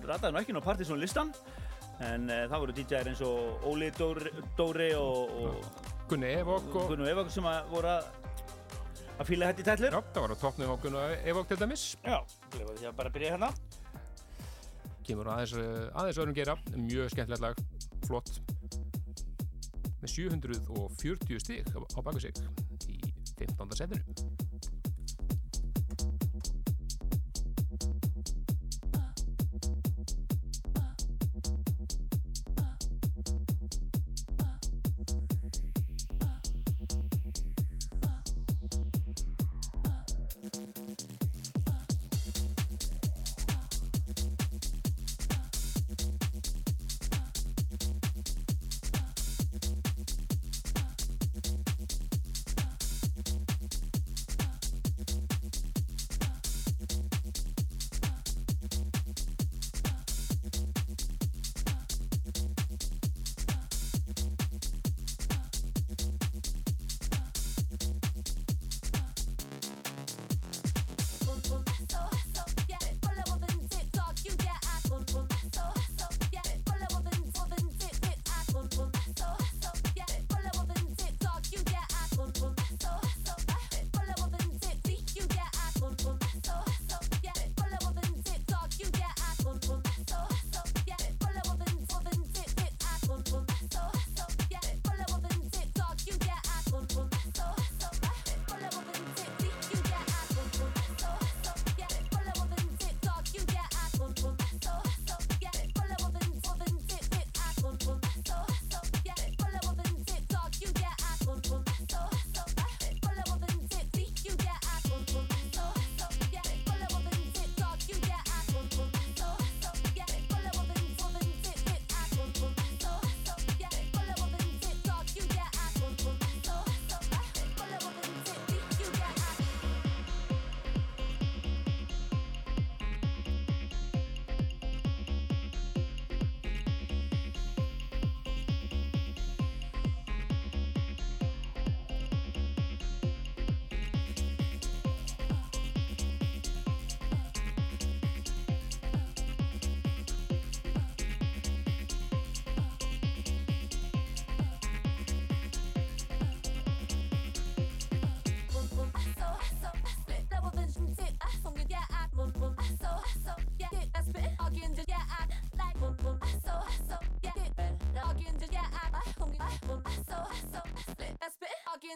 rataði 0.06 0.34
nú 0.36 0.42
ekki 0.44 0.56
ná 0.56 0.62
Partisan 0.64 1.00
listan 1.02 1.32
en 2.04 2.28
uh, 2.28 2.44
það 2.50 2.62
voru 2.62 2.76
DJ-er 2.76 3.10
eins 3.10 3.22
og 3.24 3.66
Óli 3.70 3.88
Dóri, 3.96 4.32
Dóri 4.58 4.90
og, 4.98 5.36
og 5.40 6.08
Gunni 6.10 6.34
Evok 6.36 6.68
og 6.74 6.92
Gunnu 6.92 7.08
Evok 7.10 7.32
sem 7.32 7.46
að 7.48 7.70
voru 7.72 7.92
að 7.96 8.10
að 9.16 9.30
fíla 9.30 9.48
þetta 9.50 9.62
í 9.62 9.66
tællur 9.70 9.96
Já, 9.96 10.02
það 10.12 10.22
var 10.26 10.34
á 10.34 10.42
toppnu 10.42 10.68
á 10.68 10.76
Gunni 10.82 11.04
Evok 11.32 11.48
til 11.50 11.60
dæmis. 11.60 11.86
Já, 12.04 12.18
lefa 12.58 12.76
því 12.76 12.90
að 12.90 12.96
bara 13.00 13.12
byrja 13.14 13.32
hérna. 13.36 13.50
Kemur 15.06 15.30
aðeins, 15.32 15.54
eh, 15.62 15.84
aðeins 15.94 16.20
öðrum 16.20 16.36
gera 16.36 16.56
Mjög 16.74 17.12
skemmtilegt 17.14 17.44
lag, 17.44 17.60
flott. 18.08 18.40
Með 20.02 20.10
740 20.12 21.40
stig 21.40 21.70
á, 21.72 22.00
baku 22.02 22.20
sig 22.20 22.36
Í 22.90 23.00
15. 23.38 23.78
setinu 23.78 24.35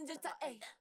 and 0.00 0.08
just 0.08 0.22
tá. 0.22 0.30
a. 0.42 0.79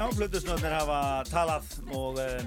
Já, 0.00 0.06
flutusnöðnir 0.16 0.72
hafa 0.72 0.98
talað 1.28 1.66
og 1.92 2.16
um, 2.22 2.46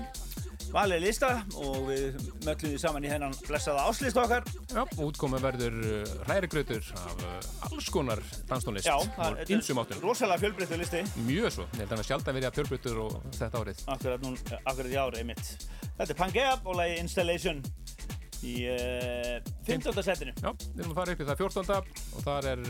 valið 0.73 1.03
lista 1.03 1.27
og 1.61 1.83
við 1.85 2.15
möllum 2.47 2.71
því 2.71 2.79
saman 2.81 3.05
í 3.05 3.11
hennan 3.11 3.35
blessaða 3.45 3.83
áslist 3.91 4.17
okkar. 4.17 4.47
Já, 4.71 4.81
útkomi 5.05 5.37
verður 5.43 5.77
uh, 5.85 6.15
hrærigrautur 6.25 6.89
af 6.97 7.21
uh, 7.21 7.51
alls 7.69 7.91
konar 7.93 8.23
danstónlist 8.49 8.89
Já, 8.89 8.97
ýmsum 9.53 9.83
áttum. 9.83 10.01
rosalega 10.01 10.41
fjölbreyttu 10.47 10.81
listi. 10.81 11.03
Mjög 11.27 11.53
svo, 11.59 11.67
ég 11.75 11.83
held 11.83 11.93
að 11.93 12.01
hann 12.01 12.09
sjálf 12.09 12.25
að 12.33 12.39
verja 12.39 12.53
fjörbreytur 12.57 13.01
og 13.05 13.19
þetta 13.37 13.61
árið. 13.61 13.85
Akkurat, 13.99 14.25
nú, 14.25 14.33
akkurat 14.63 14.89
í 14.89 14.99
ári 15.03 15.21
einmitt. 15.21 15.55
Þetta 15.99 16.09
er 16.09 16.21
Pangea 16.23 16.55
og 16.57 16.79
lagi 16.81 16.97
Installation 17.03 17.61
í 18.41 18.55
uh, 18.65 19.53
15. 19.69 20.01
setinu. 20.09 20.33
Já, 20.41 20.49
við 20.71 20.87
erum 20.87 20.95
að 20.95 21.03
fara 21.03 21.13
upp 21.13 21.21
í 21.21 21.29
það 21.29 21.45
14. 21.45 21.99
og 22.17 22.25
þar 22.25 22.55
er 22.55 22.65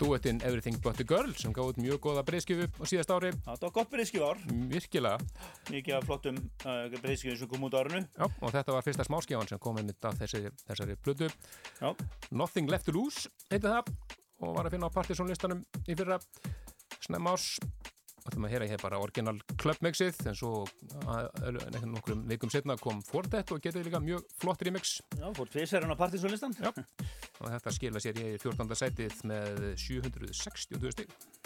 duettinn 0.00 0.40
Everything 0.46 0.78
But 0.82 0.96
The 0.98 1.04
Girl 1.06 1.34
sem 1.38 1.52
gáði 1.54 1.74
út 1.74 1.80
mjög 1.84 2.00
góða 2.06 2.24
breyðskifu 2.26 2.66
á 2.66 2.84
síðast 2.88 3.12
ári. 3.12 3.30
Það 3.44 3.66
var 3.66 3.74
gott 3.76 3.90
byrðskjú 3.92 4.24
ár, 4.24 4.40
Virkilega. 4.72 5.18
mikið 5.70 5.96
af 5.98 6.06
flottum 6.08 6.40
uh, 6.64 6.86
byrðskjum 6.96 7.36
sem 7.40 7.50
kom 7.50 7.66
út 7.68 7.76
á 7.76 7.80
árinu. 7.84 8.02
Já, 8.16 8.26
og 8.26 8.54
þetta 8.56 8.76
var 8.76 8.86
fyrsta 8.86 9.06
smáskjáðan 9.06 9.52
sem 9.52 9.60
kom 9.62 9.76
einmitt 9.80 10.08
af 10.08 10.16
þessi, 10.22 10.46
þessari. 10.66 10.96
Já, 11.80 11.92
Nothing 12.32 12.72
Left 12.72 12.88
To 12.88 12.96
Lose 12.96 13.28
heiti 13.50 13.66
það 13.68 13.92
og 14.40 14.56
var 14.56 14.66
að 14.66 14.76
finna 14.76 14.88
á 14.88 14.96
Partisan 14.96 15.28
listanum 15.28 15.60
í 15.84 15.94
fyrra 15.94 16.16
snemma 18.20 18.28
ás 18.28 18.30
ætlum 18.30 18.46
að 18.46 18.52
heyra 18.52 18.68
hér 18.68 18.82
bara 18.82 19.00
orginal 19.00 19.38
clubmixið 19.56 20.26
en 20.28 20.36
svo 20.36 20.66
nekkur 21.72 21.88
nokkrum 21.88 22.24
vikum 22.28 22.50
setna 22.50 22.76
kom 22.76 23.02
Fortet 23.02 23.50
og 23.52 23.60
getið 23.60 23.86
líka 23.86 24.00
mjög 24.00 24.24
flott 24.38 24.62
remix 24.62 25.00
já 25.16 25.32
fór 25.34 25.48
tvisverðin 25.48 25.94
á 25.94 25.96
partysónlistan. 25.96 26.54
Já. 26.60 26.72
og 27.40 27.50
þetta 27.50 27.72
skila 27.72 28.00
sér 28.00 28.20
í 28.20 28.38
14. 28.38 28.74
sætið 28.76 29.22
með 29.24 29.76
760 29.76 30.92
stig 30.92 31.39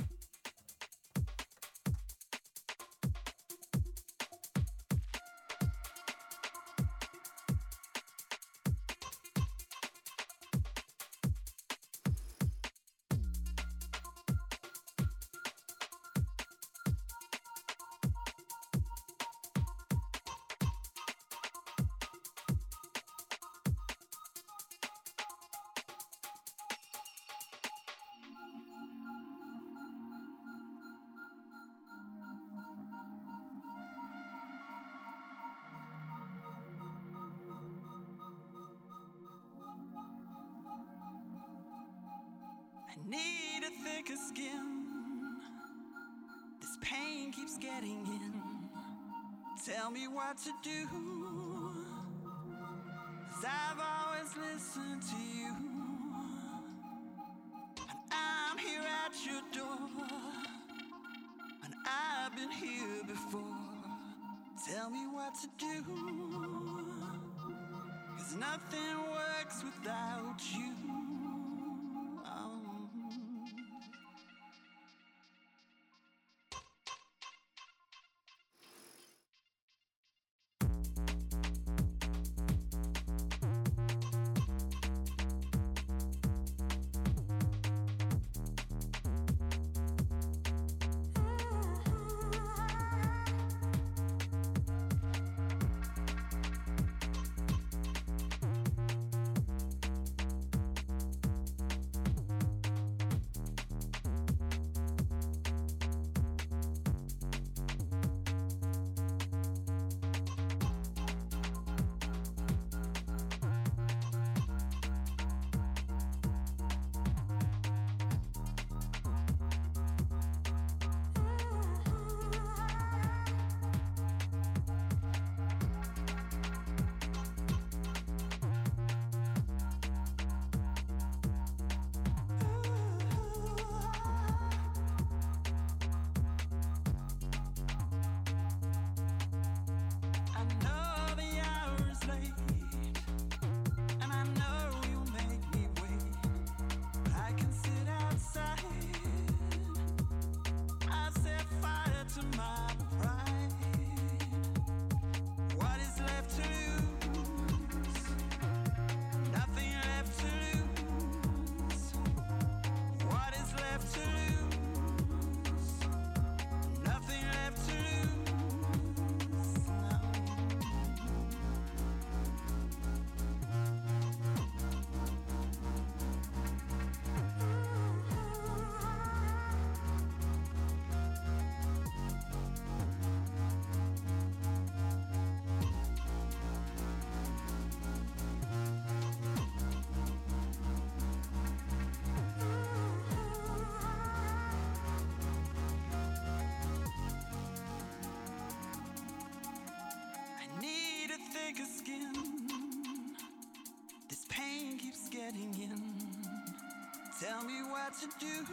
Tell 207.35 207.47
me 207.47 207.63
what 207.69 207.93
to 207.95 208.07
do. 208.21 208.47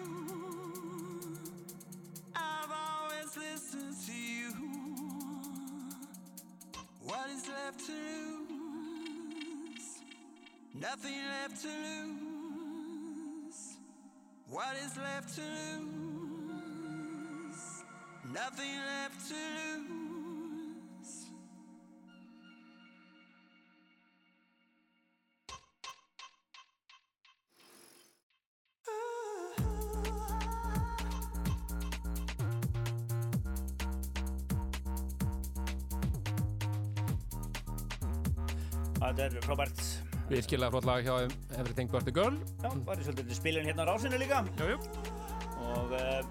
I've 2.36 2.72
always 2.72 3.38
listened 3.38 3.96
to 4.08 4.12
you. 4.12 4.50
What 7.04 7.30
is 7.30 7.48
left 7.48 7.86
to 7.86 7.94
lose? 8.50 10.02
Nothing 10.74 11.20
left 11.30 11.62
to 11.62 11.67
lose. 11.67 13.62
What 14.50 14.76
is 14.84 14.98
left 14.98 15.36
to 15.36 15.41
lose? 16.41 17.04
Nothing 18.34 18.80
left 18.88 19.28
to 19.30 19.36
lose. 19.36 20.01
Það 39.22 39.36
er 39.38 39.44
frábært. 39.46 39.82
Virkilega 40.32 40.72
flott 40.74 40.86
lag 40.88 41.04
hjá 41.06 41.16
Everything 41.60 41.90
But 41.92 42.06
The 42.08 42.14
Girl 42.16 42.38
Já, 42.64 42.70
var 42.88 42.98
í 43.02 43.04
svolítið 43.06 43.36
spilin 43.38 43.68
hérna 43.68 43.84
á 43.86 43.90
rásinu 43.92 44.18
líka. 44.18 44.40
Jú, 44.58 44.70
jú, 44.72 44.78
Og 45.62 45.92
uh, 45.94 46.22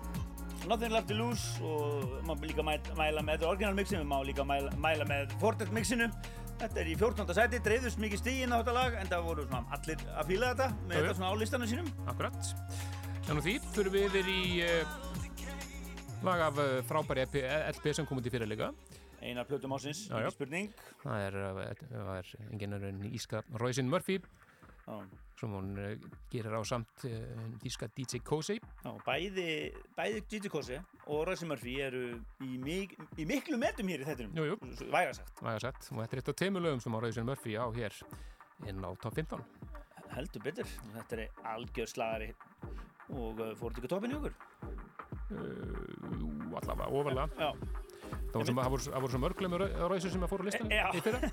Nothing 0.67 0.91
Left 0.93 1.07
to 1.13 1.15
Lose 1.15 1.61
og 1.63 2.17
maður 2.27 2.51
líka 2.51 2.65
mæ- 2.67 2.91
mæla 2.99 3.23
með 3.25 3.45
original 3.47 3.77
mixinu, 3.79 4.03
maður 4.09 4.31
líka 4.33 4.45
mæla, 4.49 4.73
mæla 4.83 5.07
með 5.09 5.37
Fortet 5.41 5.71
mixinu. 5.77 6.09
Þetta 6.61 6.81
er 6.83 6.91
í 6.93 6.97
14. 6.99 7.31
sæti, 7.39 7.61
dreifðust 7.65 8.01
mikið 8.03 8.21
stíginn 8.25 8.53
á 8.53 8.59
þetta 8.61 8.75
lag 8.77 8.97
en 9.01 9.09
það 9.13 9.23
voru 9.29 9.47
svona 9.47 9.63
allir 9.79 10.03
að 10.13 10.27
fíla 10.33 10.51
þetta 10.51 10.67
með 10.91 10.97
Jú, 10.99 11.05
þetta 11.07 11.15
svona 11.21 11.31
á 11.31 11.35
listanum 11.41 11.71
sínum. 11.71 11.93
akkurat 12.11 12.55
En 13.31 13.37
nú 13.39 13.45
því 13.47 13.55
fyrir 13.77 13.93
við 13.95 14.09
yfir 14.11 14.29
í 14.35 14.43
uh, 14.67 14.99
lag 16.27 16.43
af 16.51 16.59
uh, 16.61 16.81
frábæri 16.89 17.25
LP 17.31 17.95
sem 17.97 18.09
kom 18.09 18.19
út 18.21 18.27
í 18.29 18.33
fyrir 18.35 18.51
líka 18.51 18.73
Einar 19.21 19.45
plötum 19.45 19.73
ásins, 19.77 20.07
ekki 20.09 20.33
spurning. 20.33 20.69
Það 21.01 21.25
er, 21.27 21.37
það 21.89 22.11
er 22.19 22.31
enginn 22.51 22.77
önnur 22.77 22.89
en 22.93 23.03
íska 23.17 23.43
Roisin 23.61 23.89
Murphy. 23.91 24.19
Sem 25.41 25.53
hún 25.55 25.71
uh, 25.79 25.93
gerir 26.33 26.53
á 26.53 26.61
samt 26.67 27.05
íska 27.65 27.87
DJ 27.97 28.19
Cozy 28.27 28.57
já, 28.59 28.91
bæði, 29.07 29.45
bæði 29.97 30.23
Gigi 30.29 30.51
Kossi 30.53 30.77
og 31.07 31.23
Royce 31.29 31.47
Murphy 31.49 31.77
eru 31.85 32.01
í, 32.43 32.57
mik 32.61 32.97
í 33.21 33.25
miklu 33.29 33.57
metum 33.61 33.89
hér 33.93 34.03
í 34.03 34.09
þettinum, 34.09 34.35
Jú, 34.37 34.49
jú, 34.51 34.59
væga 34.91 35.15
sagt. 35.17 35.41
væga 35.41 35.63
sett 35.63 35.89
og 35.93 36.01
þetta 36.03 36.17
er 36.19 36.23
eitt 36.25 36.33
af 36.35 36.39
teimulögum 36.43 36.83
sem 36.83 36.99
Roisin 37.05 37.29
Murphy 37.29 37.55
á 37.57 37.65
hér 37.77 37.97
inn 38.69 38.83
á 38.85 38.91
top 39.01 39.15
15 39.17 39.47
Heldur 40.17 40.43
betur, 40.49 40.75
þetta 40.97 41.21
er 41.23 41.47
algjör 41.55 41.93
slagari 41.95 42.33
og 43.15 43.41
fór 43.61 43.71
þetta 43.71 43.85
ekki 43.85 43.93
toppin 43.95 44.17
í 44.17 44.19
okkur? 44.19 44.35
uh, 45.31 46.59
allavega, 46.61 46.91
ofalega 46.91 47.29
Já, 47.39 47.51
Það 48.31 48.71
voru, 48.71 49.11
svo 49.11 49.21
mörglemur 49.21 49.65
rauðsir 49.91 50.13
sem 50.15 50.23
að 50.23 50.33
fóru 50.33 50.47
listan 50.47 50.71
Já. 50.71 50.87
í 50.95 51.03
fyrra. 51.03 51.31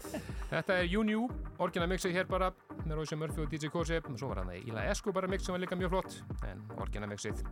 Þetta 0.49 0.79
er 0.81 1.05
New, 1.07 1.27
orginal 1.62 1.89
mixið 1.91 2.17
hér 2.17 2.29
bara 2.29 2.51
með 2.83 2.95
Rauðsir 2.97 3.21
Murphy 3.21 3.43
og 3.45 3.51
DJ 3.53 3.71
Kosi 3.73 3.99
og 4.01 4.17
svo 4.17 4.31
var 4.31 4.41
hann 4.41 4.53
Ila 4.57 4.88
Esco 4.91 5.13
bara 5.13 5.29
mix 5.29 5.45
sem 5.45 5.53
var 5.53 5.62
líka 5.62 5.77
mjög 5.77 5.93
flott 5.93 6.17
en 6.49 6.65
orginal 6.81 7.10
mixið 7.12 7.43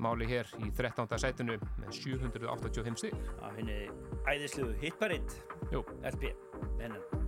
máli 0.00 0.26
hér 0.30 0.48
í 0.64 0.70
13. 0.72 1.18
sætinu 1.20 1.58
með 1.80 1.92
785 2.00 3.02
stig. 3.02 3.16
að 3.44 3.60
henni 3.60 3.80
æðislu 4.32 4.72
hitparitt 4.80 5.36
Jú, 5.74 5.84
LP 6.00 6.32
hennan. 6.80 7.19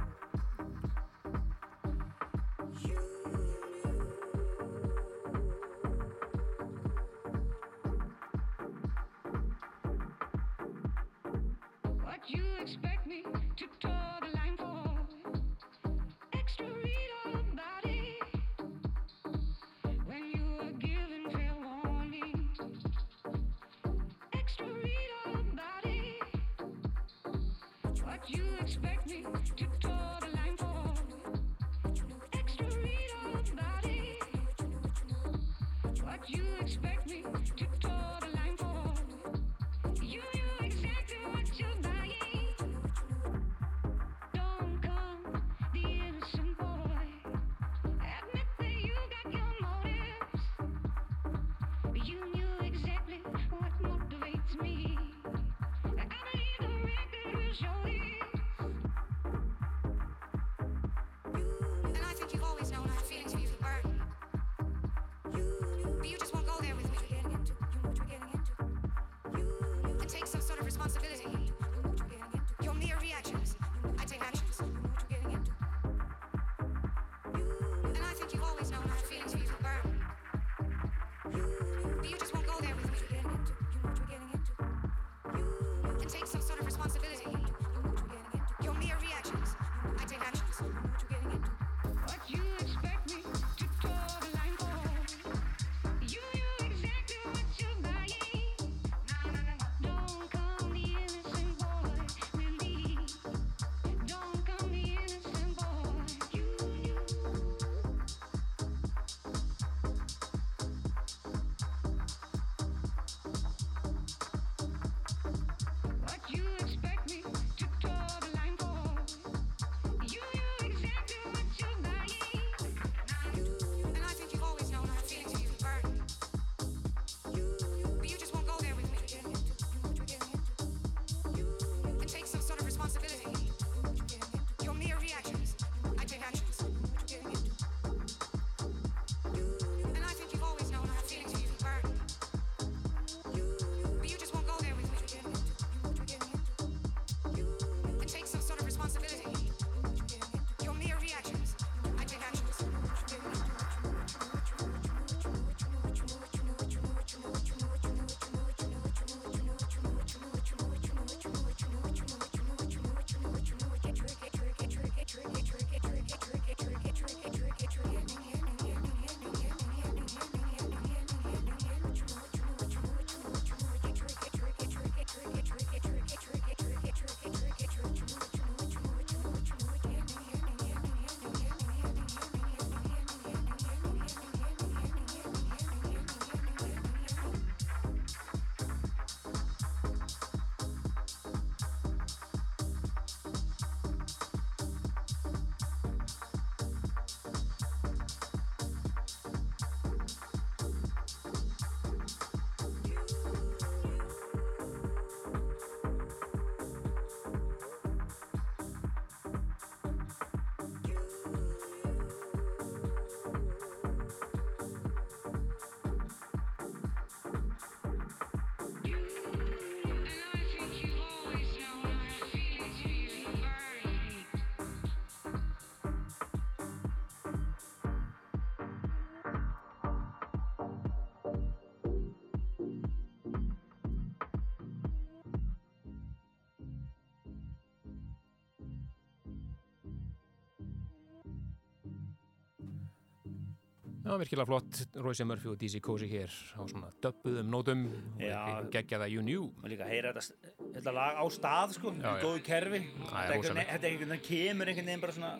Já, 244.02 244.16
virkilega 244.18 244.46
flott, 244.48 244.80
Royce 244.98 245.24
Murphy 245.24 245.48
og 245.52 245.58
DC 245.60 245.78
Cozy 245.84 246.08
hér 246.10 246.32
á 246.58 246.62
svona 246.66 246.88
döbbuðum 247.04 247.50
nótum. 247.52 247.84
Já. 248.18 248.40
geggjaða 248.74 249.06
You 249.12 249.22
Knew. 249.22 249.44
Og 249.62 249.68
líka 249.70 249.86
heyra 249.86 250.10
þetta, 250.16 250.54
þetta 250.74 250.94
lag 250.96 251.20
á 251.22 251.24
stað 251.30 251.76
sko, 251.76 251.92
Já, 251.94 252.08
já. 252.08 252.22
góðu 252.24 252.42
kerfi. 252.42 252.80
Er 252.82 253.30
þetta 253.78 253.92
er 253.92 254.16
er 254.16 254.24
kemur 254.26 254.72
einhvern 254.72 254.90
veginn 254.90 255.04
bara 255.04 255.12
svona 255.12 255.38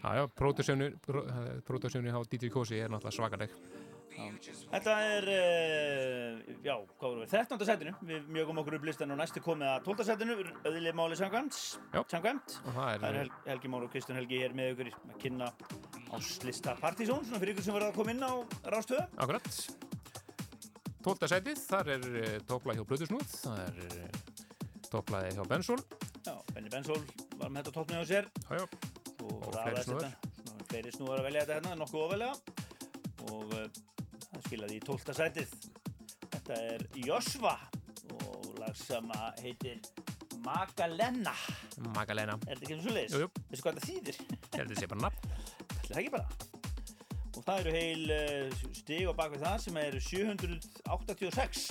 Já, 0.00 0.14
já, 0.16 0.24
pródusjónu 1.66 2.14
á 2.14 2.20
DJ 2.30 2.48
Cozy 2.48 2.78
er 2.78 2.88
náttúrulega 2.88 3.16
svakaleg. 3.18 3.50
Þetta 4.70 4.94
er, 5.06 5.26
uh, 5.32 6.56
já, 6.64 6.74
hvað 6.98 7.06
vorum 7.06 7.22
við, 7.24 7.30
13. 7.32 7.66
setinu, 7.68 7.92
við 8.04 8.26
mjögum 8.34 8.60
okkur 8.62 8.76
upp 8.78 8.86
listan 8.88 9.14
og 9.14 9.20
næstu 9.20 9.42
komið 9.44 9.70
að 9.70 9.86
12. 9.86 10.06
setinu, 10.08 10.36
öðli 10.68 10.92
máli 10.98 11.18
samkvæmt, 11.18 11.60
og 11.94 12.10
það 12.10 12.28
Það 12.66 12.90
er 12.92 13.04
er, 13.08 13.18
Hel 13.20 13.30
Helgi 13.46 13.72
Már 13.72 13.86
og 13.86 13.94
Kristján 13.94 14.18
Helgi 14.20 14.42
hér 14.42 14.56
með 14.56 14.72
ykkur 14.74 14.92
að 14.92 15.16
kynna 15.22 15.48
áslista 16.16 16.74
Partizón, 16.80 17.24
svona 17.26 17.40
fyrir 17.42 17.54
ykkur 17.54 17.66
sem 17.68 17.76
verða 17.76 17.90
að 17.92 17.98
koma 18.00 18.14
inn 18.14 18.24
á 18.26 18.32
rástöðu. 18.74 19.04
akkurat 19.16 19.50
12. 21.00 21.28
sætið, 21.32 21.60
þar 21.70 21.90
er 21.96 22.06
uh, 22.10 22.32
topplag 22.50 22.76
hjá 22.80 22.84
Plutusnúð 22.90 23.36
það 23.40 23.60
er 23.64 23.78
uh, 23.86 24.08
topplaði 24.90 25.30
hjá 25.38 25.44
Bensol 25.48 25.78
Já, 26.26 26.34
Benny 26.52 26.68
Bensól 26.72 26.98
var 27.40 27.48
með 27.48 27.62
þetta 27.62 27.74
toppnið 27.78 28.02
á 28.02 28.06
sér 28.10 28.26
Já, 28.28 28.58
já, 28.60 28.66
og, 29.24 29.30
Og 29.30 29.54
fleiri 29.54 29.84
snúðar. 29.86 30.16
fleiri 30.68 30.92
snúðar 30.96 31.22
að 31.22 31.28
velja 31.30 31.44
þetta 31.46 31.56
hérna, 31.60 31.78
nokkuð 31.80 32.04
ofalega 32.04 32.34
og 33.30 33.54
uh, 33.56 33.64
það 34.30 34.44
skilaði 34.46 34.76
í 34.76 34.82
12. 34.86 35.14
sætið. 35.20 35.50
Þetta 36.30 36.58
er 36.74 36.84
Josva 37.04 37.54
og 38.16 38.46
lag 38.60 38.76
sem 38.78 39.10
heitir 39.42 39.80
Magalena. 40.44 41.34
Magalena 41.96 42.36
Er 42.46 42.56
þetta 42.56 42.64
ekki 42.64 42.76
eins 42.78 42.86
og 42.88 42.94
leiðis? 42.96 43.12
Jú, 43.16 43.20
jú. 43.26 43.28
Veistu 43.50 43.64
hvað 43.66 43.76
þetta 43.76 43.90
þýðir? 43.90 44.16
Þetta 44.54 44.78
sé 44.80 44.88
bara 44.92 45.02
nafn 45.04 45.19
Það 45.90 46.00
ekki 46.02 46.12
bara. 46.14 46.28
Og 47.30 47.42
það 47.46 47.60
eru 47.62 47.72
heil 47.74 48.04
uh, 48.14 48.60
stig 48.78 49.08
á 49.10 49.12
bakvið 49.16 49.44
það 49.46 49.56
sem 49.64 49.80
eru 49.82 50.02
786 50.06 51.64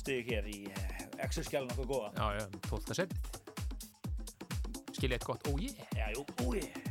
stig 0.00 0.32
hér 0.32 0.48
í 0.50 0.58
uh, 0.70 1.22
Excel-skjálun 1.26 1.72
okkur 1.74 1.90
góða. 1.92 2.10
Já, 2.16 2.26
já, 2.40 2.44
12. 2.70 2.98
sætið 3.00 3.18
Skiljið 4.96 5.16
eitt 5.18 5.28
gott, 5.28 5.42
ó 5.46 5.52
ég 5.60 5.72
Já, 5.94 6.06
jú, 6.14 6.22
úi. 6.46 6.60
Tólta 6.64 6.85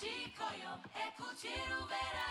de 0.00 0.30
coio 0.30 0.80
é 0.94 1.10
curtir 1.10 1.60
o 1.78 1.86
verão. 1.86 2.29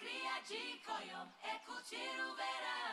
alegria 0.00 0.40
de 0.46 0.78
coiô, 0.84 1.26
é 1.42 1.58
curtir 1.66 1.96
o 1.96 2.34
verão. 2.36 2.87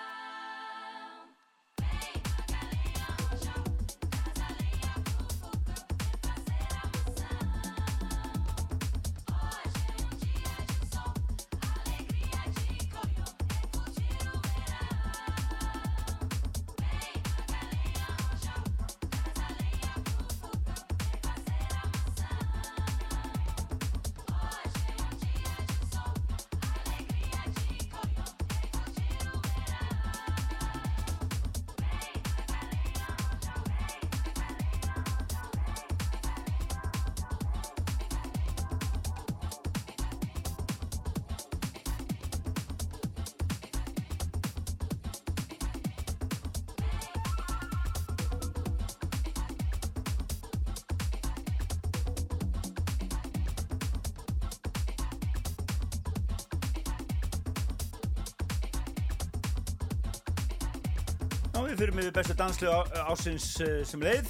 Já, 61.55 61.61
við 61.63 61.77
fyrir 61.79 61.95
með 61.95 62.07
bestu 62.17 62.33
danslu 62.35 62.71
ásins 63.07 63.45
uh, 63.63 63.77
sem 63.87 64.01
leið. 64.03 64.27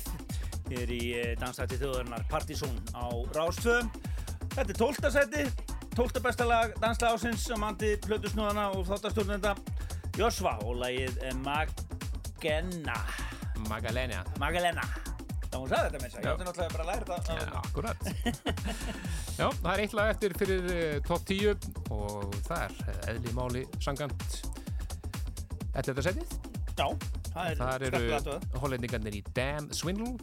Ég 0.70 0.84
er 0.84 0.92
í 0.94 1.00
uh, 1.18 1.32
danslæti 1.42 1.80
þjóðarinnar 1.82 2.22
Partizón 2.30 2.76
á 2.94 3.10
Rástvö. 3.34 3.80
Þetta 4.54 4.68
er 4.68 4.78
12. 4.78 5.10
seti, 5.16 5.46
12. 5.96 6.22
besta 6.22 6.46
lag 6.46 6.76
dansla 6.84 7.16
ásins 7.16 7.48
á 7.50 7.58
mandi 7.58 7.96
Plötusnúðana 8.06 8.68
og 8.78 8.86
þáttastjórnenda 8.92 9.56
Josva 10.20 10.54
og 10.68 10.78
lagið 10.84 11.18
eh, 11.26 11.34
Magena. 11.42 13.00
Magalenia. 13.72 14.22
Magalena. 14.38 14.86
Það 15.50 15.60
hún 15.64 15.74
sagði 15.74 15.90
þetta 15.90 15.98
með 15.98 16.06
þess 16.06 16.22
að 16.22 16.22
ég 16.22 16.32
átti 16.32 16.48
náttúrulega 16.52 16.78
bara 16.78 16.86
að 16.86 16.94
læra 16.94 17.06
þetta. 17.10 17.42
Já, 17.42 17.50
akkurat. 17.66 18.00
Já, 19.40 19.48
það 19.50 19.74
er 19.74 19.86
eitt 19.88 19.98
lag 19.98 20.14
eftir 20.14 20.38
fyrir 20.44 20.74
top 21.10 21.26
10 21.34 21.70
og 21.90 22.42
það 22.46 22.66
er 22.70 22.82
eh, 22.86 23.06
eðli 23.16 23.38
máli 23.42 23.70
sangant 23.82 24.28
Þetta 25.74 25.80
er 25.82 25.96
þetta 25.96 26.12
setið. 26.12 26.42
Já, 26.76 26.90
er 27.52 27.56
Þar 27.60 27.86
eru 27.90 28.02
hollendingarnir 28.64 29.18
í 29.20 29.24
Damn 29.36 29.72
Swindle 29.76 30.14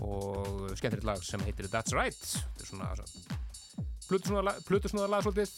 og 0.00 0.70
skemmtilegt 0.78 1.04
lag 1.06 1.22
sem 1.24 1.40
heitir 1.44 1.68
That's 1.70 1.92
Right. 1.94 2.16
Þetta 2.16 2.64
er 2.64 2.70
svona 2.72 4.54
plutusnúðar 4.66 5.12
lag 5.12 5.22
svolítið. 5.22 5.50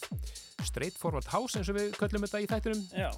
Straight 0.63 0.97
Forward 0.99 1.27
House 1.33 1.57
eins 1.59 1.69
og 1.71 1.79
við 1.79 1.95
köllum 1.97 2.27
þetta 2.27 2.43
í 2.43 2.47
þættinum. 2.51 2.83
Já, 2.93 3.09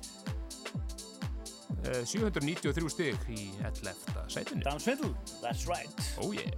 Eh, 1.86 2.02
793 2.02 2.90
stig 2.90 3.16
í 3.30 3.52
11. 3.62 3.94
sætinu. 4.28 4.64
Dan 4.66 4.80
Svindl, 4.82 5.12
that's 5.44 5.68
right. 5.70 5.90
Oh 6.18 6.32
yeah. 6.34 6.50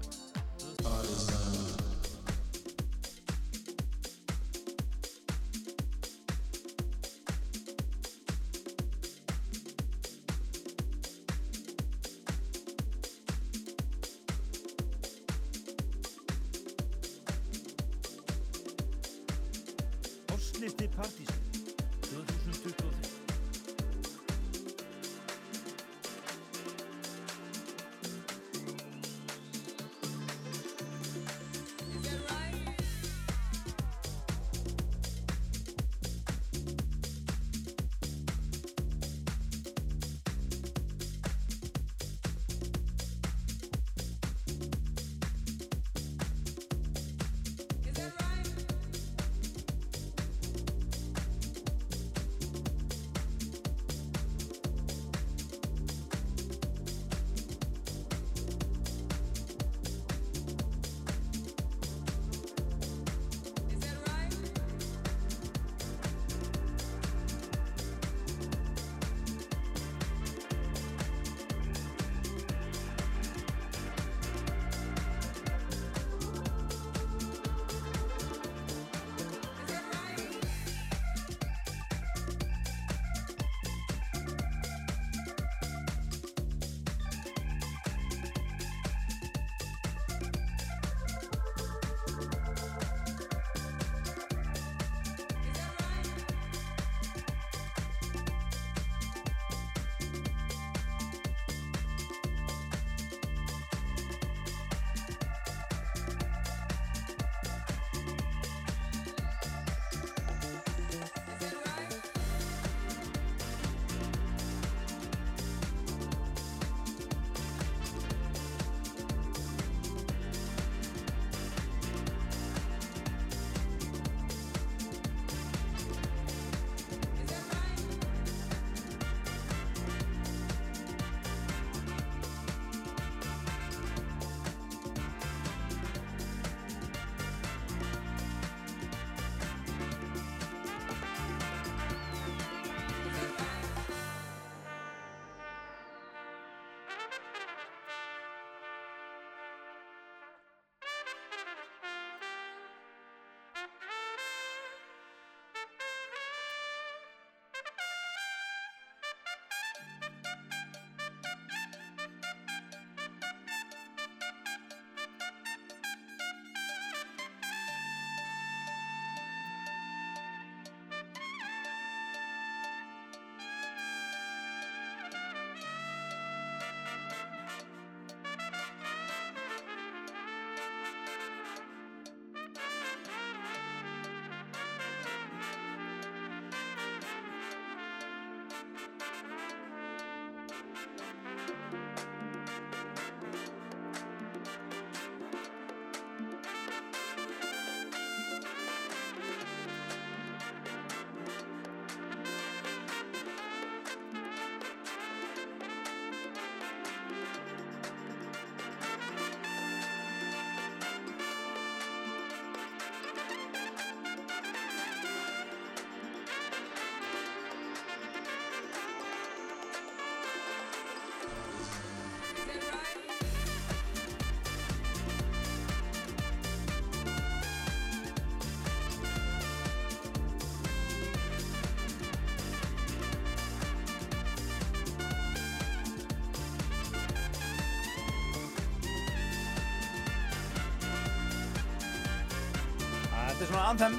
Þetta 243.37 243.45
er 243.45 243.49
svona 243.51 243.65
anthem, 243.69 243.97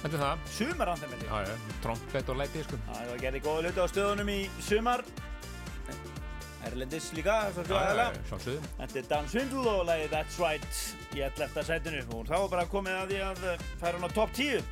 Þetta 0.00 0.16
er 0.16 0.22
það. 0.22 0.44
sumar 0.56 0.88
anthem. 0.94 1.10
Já, 1.26 1.38
já, 1.44 1.54
trompet 1.84 2.28
og 2.32 2.36
læti, 2.40 2.62
sko. 2.64 2.78
Það 2.88 3.10
gerði 3.20 3.40
góða 3.44 3.62
hluti 3.66 3.82
á 3.84 3.86
stöðunum 3.92 4.30
í 4.32 4.38
sumar 4.64 5.02
Erlendis 6.66 7.12
líka, 7.14 7.34
sjálfsögðu. 7.54 8.56
Þetta 8.80 8.98
er 8.98 9.04
Dan 9.10 9.28
Svindl 9.30 9.66
og 9.70 9.84
lagið 9.86 10.08
That's 10.10 10.38
Right 10.42 10.80
í 11.14 11.20
11. 11.22 11.62
sætinu 11.68 12.00
og 12.16 12.24
þá 12.26 12.34
er 12.40 12.48
bara 12.50 12.64
komið 12.72 12.96
að 12.98 13.12
því 13.12 13.20
að 13.22 13.44
eh, 13.52 13.62
færa 13.82 14.00
hann 14.00 14.08
á 14.08 14.10
topp 14.16 14.32
10. 14.34 14.64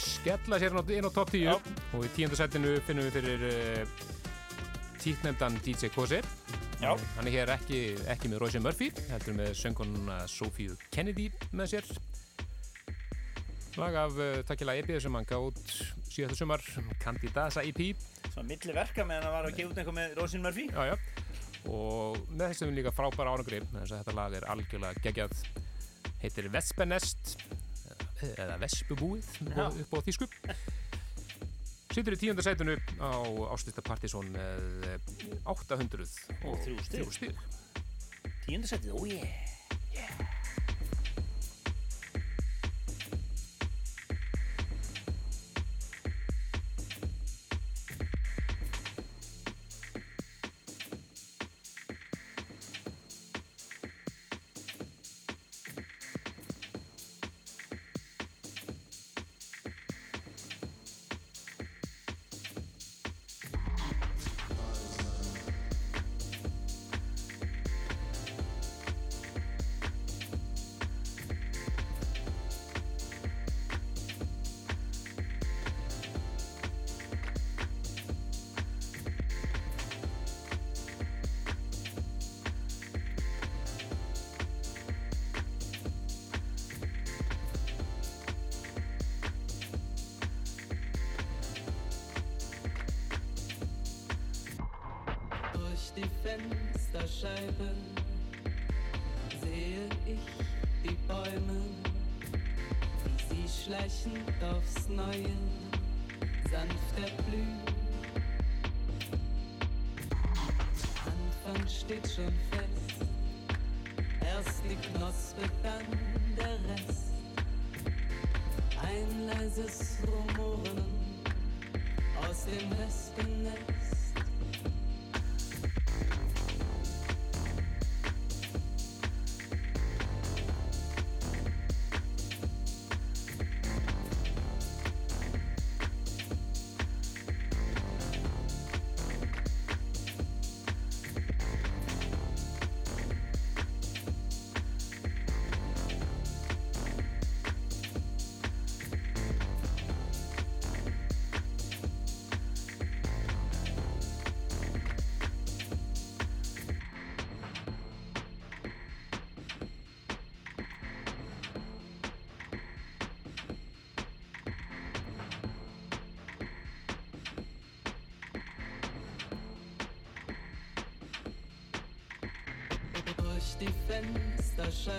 Skella 0.00 0.60
sér 0.62 0.78
inn 0.96 1.04
á- 1.10 1.12
top 1.12 1.30
10 1.34 1.42
Já. 1.44 1.52
og 1.92 2.04
í 2.06 2.08
tíunda 2.16 2.36
setinu 2.40 2.72
finnum 2.86 3.04
við 3.10 3.18
fyrir 3.18 3.44
uh, 3.50 3.86
títnefndan 5.02 5.60
DJ 5.64 5.90
Kose. 5.92 6.22
Já. 6.80 6.96
Hann 7.16 7.26
er 7.28 7.32
hér 7.36 7.52
ekki, 7.58 7.82
ekki 8.08 8.28
með 8.32 8.40
Rosie 8.40 8.60
Murphy, 8.60 8.90
heldur 9.10 9.36
með 9.36 9.52
söngununa 9.60 10.22
Sophie 10.28 10.72
Kennedy 10.92 11.28
með 11.52 11.74
sér. 11.76 11.92
Lag 13.76 13.94
af 14.00 14.14
uh, 14.16 14.38
takkila 14.48 14.72
EP 14.80 14.88
sem 15.02 15.12
hann 15.18 15.26
gátt 15.28 15.72
síðasta 16.08 16.38
sumar, 16.38 16.62
Candidasa 17.02 17.60
EP. 17.66 17.80
Svona 18.30 18.46
milli 18.48 18.72
verka 18.76 19.04
meðan 19.04 19.26
það 19.26 19.34
var 19.34 19.48
að 19.48 19.56
gefa 19.58 19.72
út 19.72 19.80
eitthvað 19.82 19.98
með 19.98 20.14
Rosin 20.16 20.44
Murphy. 20.46 20.64
Já, 20.72 20.92
já. 20.92 20.96
Og 21.68 22.16
með 22.30 22.52
þessum 22.54 22.72
líka 22.76 22.92
frábæra 22.94 23.34
ánugri, 23.36 23.60
þess 23.74 23.92
að 23.92 24.00
þetta 24.00 24.14
lag 24.16 24.36
er 24.38 24.46
algjörlega 24.54 25.02
geggjað. 25.04 25.34
Heitir 26.22 26.48
Vespenest, 26.54 27.34
eða 28.38 28.56
Vespubúið 28.62 29.28
upp 29.82 29.92
á 29.92 29.98
þýsku. 30.06 30.30
Sittur 31.92 32.16
í 32.16 32.20
tíunda 32.20 32.44
sætunu 32.44 32.78
á 33.00 33.12
Áslista 33.52 33.84
Partizón 33.84 34.32
með 34.32 34.88
eh, 34.88 35.36
800 35.48 36.08
Og 36.44 36.58
þrjú 36.64 36.80
stig. 36.84 36.96
þrjú 36.96 37.12
stig. 37.18 37.44
Tíunda 38.46 38.72
sætið, 38.72 38.96
oh 38.96 39.04
yeah. 39.08 39.52
Durch 39.96 40.35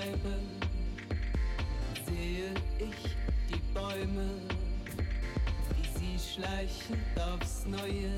Fensterscheibe 0.08 0.40
sehe 2.06 2.54
ich 2.80 3.16
die 3.50 3.62
Bäume, 3.74 4.30
wie 5.76 6.00
sie 6.00 6.34
schleichend 6.34 7.20
aufs 7.20 7.66
Neue 7.66 8.12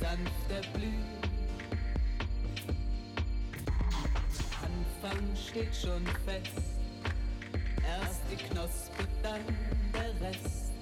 sanft 0.00 0.50
erblühen. 0.50 1.18
Anfang 4.62 5.36
steht 5.36 5.74
schon 5.74 6.04
fest, 6.24 6.52
erst 7.86 8.22
die 8.30 8.36
Knospe, 8.36 9.06
dann 9.22 9.40
der 9.92 10.28
Rest. 10.28 10.72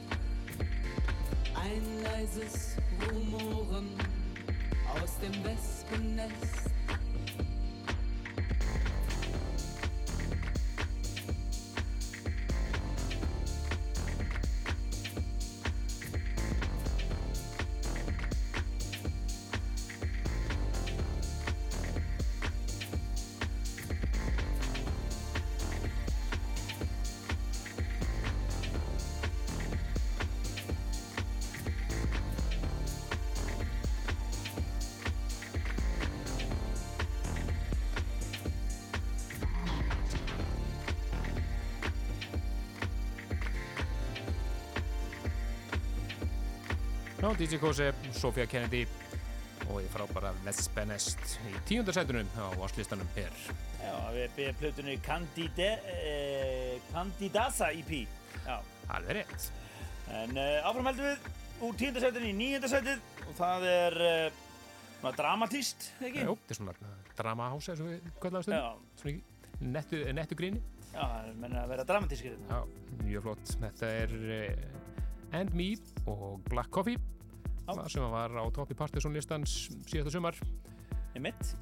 Ein 1.55 2.03
leises 2.03 2.77
Rumoren 3.01 3.89
aus 4.95 5.19
dem 5.19 5.45
Wespennest. 5.45 6.76
DJ 47.39 47.59
Kose, 47.61 47.93
Sofía 48.17 48.47
Kennedy 48.49 48.87
og 49.69 49.81
ég 49.83 49.89
frábæra 49.93 50.31
Vespenest 50.45 51.21
í 51.51 51.53
tíunda 51.69 51.93
sætunum 51.93 52.29
á 52.39 52.49
áslistanum 52.65 53.09
her. 53.17 53.33
Já, 53.83 53.93
við 54.15 54.39
erum 54.47 54.59
plötunni 54.61 54.95
Candide, 55.05 55.69
eh, 55.91 56.77
Candidasa 56.93 57.69
EP. 57.77 58.07
Já, 58.47 58.57
Alveg 58.89 59.19
rétt. 59.19 59.51
en 60.09 60.37
uh, 60.39 60.69
áfram 60.69 60.87
heldum 60.87 61.05
við 61.09 61.67
úr 61.67 61.77
tíunda 61.81 62.01
sætinu 62.05 62.29
í 62.31 62.37
níunda 62.39 62.71
sætið 62.71 63.01
og 63.27 63.35
það 63.41 63.67
er 63.73 63.97
uh, 64.07 64.39
svona 65.01 65.13
dramatíst, 65.19 65.89
ekki? 66.01 66.23
Jú, 66.25 66.37
þetta 66.39 66.55
er 66.55 66.61
svona 66.61 66.77
dramahása 67.19 67.75
eins 67.75 67.83
og 67.83 67.91
við 67.91 68.09
kvallaðum 68.23 68.55
Já, 68.55 68.63
stundum. 68.63 69.03
Svona 69.03 69.73
nettu, 69.77 70.01
nettu 70.21 70.39
gríni. 70.39 70.63
já, 70.93 71.03
það 71.03 71.29
er 71.33 71.37
menna 71.43 71.65
að 71.67 71.75
vera 71.75 71.85
dramatískir 71.91 72.33
hérna. 72.37 72.49
Já, 72.49 73.03
mjög 73.03 73.27
flott. 73.29 73.55
Þetta 73.67 73.93
er 74.05 74.17
uh, 74.39 75.37
And 75.41 75.53
Me 75.59 75.69
og 76.07 76.41
Black 76.49 76.71
Coffee 76.71 76.97
sem 77.91 78.05
var 78.13 78.35
á 78.35 78.45
topp 78.55 78.73
í 78.73 78.79
Partiðsson 78.79 79.17
listans 79.17 79.57
síðasta 79.89 80.15
sumar. 80.15 80.39
Einmitt. 81.17 81.55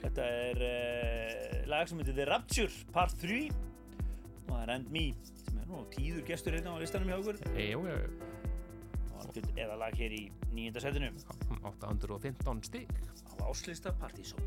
Þetta 0.00 0.24
er 0.24 0.62
uh, 0.64 1.68
lag 1.70 1.90
sem 1.90 2.00
heitir 2.00 2.16
The 2.16 2.26
Rapture 2.30 2.86
Part 2.94 3.18
3 3.20 3.42
og 3.50 4.54
það 4.54 4.62
er 4.64 4.74
And 4.74 4.90
Me 4.94 5.04
sem 5.44 5.60
er 5.60 5.68
nú 5.68 5.84
tíður 5.94 6.24
gestur 6.30 6.56
hérna 6.56 6.74
á 6.74 6.80
listanum 6.80 7.12
hjá 7.12 7.18
okkur. 7.20 7.40
Jú, 7.60 7.84
og 7.84 9.20
algjörð 9.26 9.62
eða 9.66 9.78
lag 9.84 10.00
hér 10.00 10.16
í 10.16 10.24
nýjunda 10.54 10.82
setinu. 10.86 11.12
815 11.60 12.66
stig. 12.70 12.90
Á 13.30 13.32
áslista 13.50 13.94
partysón 14.00 14.42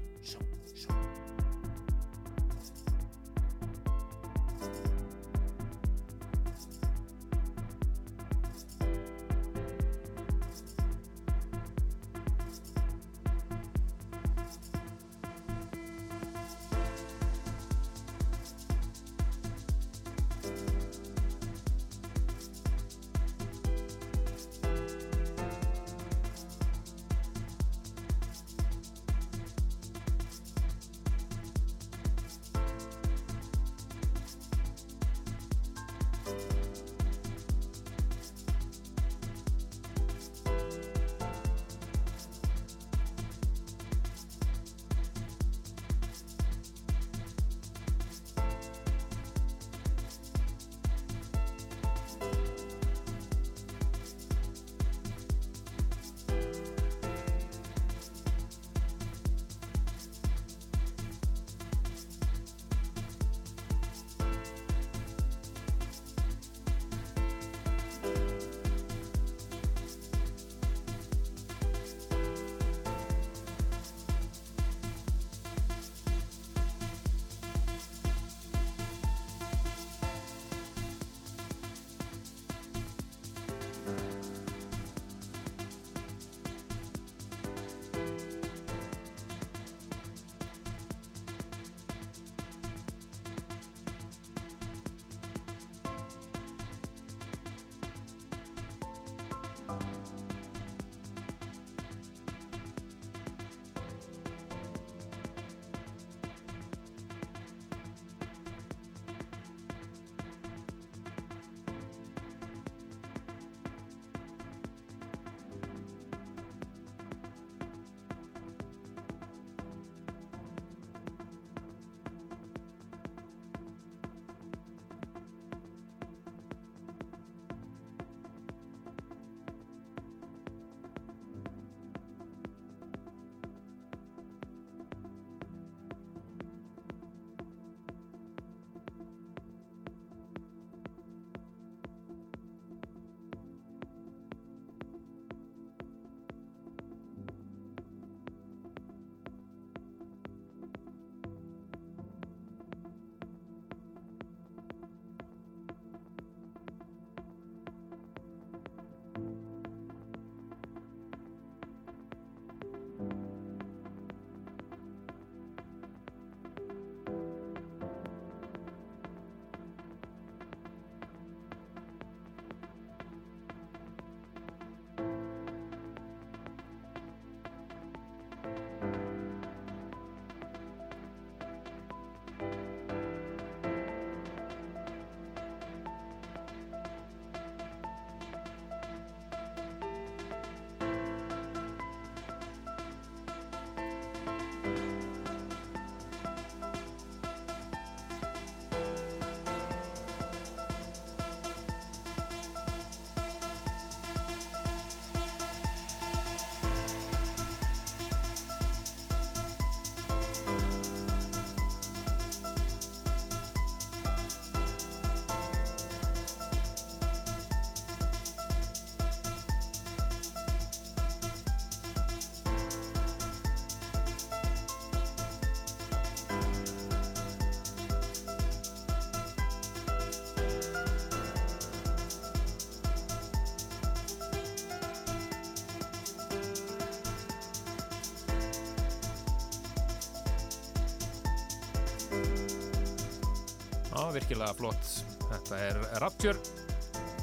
Já, 243.93 244.03
virkilega 244.15 244.53
flott. 244.57 244.93
Þetta 245.29 245.57
er 245.69 245.79
Rapture 246.01 246.37